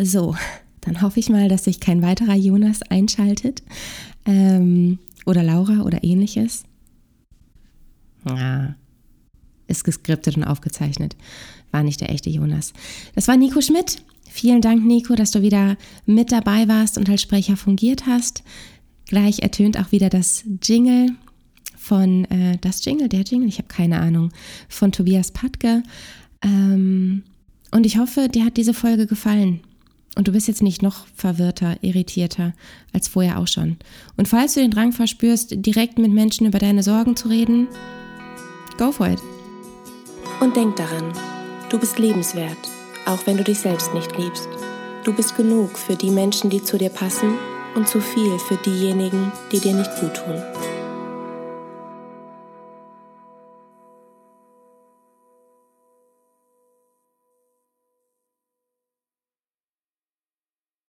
So, 0.00 0.36
dann 0.82 1.02
hoffe 1.02 1.18
ich 1.18 1.28
mal, 1.28 1.48
dass 1.48 1.64
sich 1.64 1.80
kein 1.80 2.02
weiterer 2.02 2.36
Jonas 2.36 2.82
einschaltet. 2.82 3.64
Ähm, 4.26 5.00
oder 5.26 5.42
Laura 5.42 5.82
oder 5.82 6.04
ähnliches. 6.04 6.62
Ja, 8.28 8.76
ist 9.66 9.82
geskriptet 9.82 10.36
und 10.36 10.44
aufgezeichnet. 10.44 11.16
War 11.72 11.82
nicht 11.82 12.00
der 12.00 12.10
echte 12.10 12.30
Jonas. 12.30 12.72
Das 13.16 13.26
war 13.26 13.36
Nico 13.36 13.60
Schmidt. 13.60 14.04
Vielen 14.36 14.60
Dank, 14.60 14.84
Nico, 14.84 15.14
dass 15.14 15.30
du 15.30 15.42
wieder 15.42 15.76
mit 16.06 16.32
dabei 16.32 16.66
warst 16.66 16.98
und 16.98 17.08
als 17.08 17.22
Sprecher 17.22 17.56
fungiert 17.56 18.04
hast. 18.04 18.42
Gleich 19.06 19.44
ertönt 19.44 19.78
auch 19.78 19.92
wieder 19.92 20.10
das 20.10 20.42
Jingle 20.60 21.10
von, 21.76 22.24
äh, 22.24 22.58
das 22.60 22.84
Jingle, 22.84 23.08
der 23.08 23.20
Jingle, 23.20 23.48
ich 23.48 23.58
habe 23.58 23.68
keine 23.68 24.00
Ahnung, 24.00 24.32
von 24.68 24.90
Tobias 24.90 25.30
Patke. 25.30 25.84
Ähm, 26.42 27.22
und 27.70 27.86
ich 27.86 27.96
hoffe, 27.98 28.28
dir 28.28 28.44
hat 28.44 28.56
diese 28.56 28.74
Folge 28.74 29.06
gefallen. 29.06 29.60
Und 30.16 30.26
du 30.26 30.32
bist 30.32 30.48
jetzt 30.48 30.64
nicht 30.64 30.82
noch 30.82 31.06
verwirrter, 31.14 31.76
irritierter 31.82 32.54
als 32.92 33.06
vorher 33.06 33.38
auch 33.38 33.46
schon. 33.46 33.76
Und 34.16 34.26
falls 34.26 34.54
du 34.54 34.60
den 34.60 34.72
Drang 34.72 34.90
verspürst, 34.90 35.64
direkt 35.64 35.96
mit 35.96 36.10
Menschen 36.10 36.44
über 36.48 36.58
deine 36.58 36.82
Sorgen 36.82 37.14
zu 37.14 37.28
reden, 37.28 37.68
go 38.78 38.90
for 38.90 39.06
it. 39.06 39.20
Und 40.40 40.56
denk 40.56 40.74
daran, 40.74 41.12
du 41.70 41.78
bist 41.78 42.00
lebenswert 42.00 42.73
auch 43.06 43.26
wenn 43.26 43.36
du 43.36 43.44
dich 43.44 43.60
selbst 43.60 43.92
nicht 43.94 44.16
liebst. 44.16 44.48
Du 45.04 45.12
bist 45.12 45.36
genug 45.36 45.78
für 45.78 45.96
die 45.96 46.10
Menschen, 46.10 46.50
die 46.50 46.62
zu 46.62 46.78
dir 46.78 46.90
passen 46.90 47.38
und 47.74 47.88
zu 47.88 48.00
viel 48.00 48.38
für 48.38 48.56
diejenigen, 48.56 49.32
die 49.52 49.60
dir 49.60 49.74
nicht 49.74 49.90
gut 50.00 50.14
tun. 50.14 50.42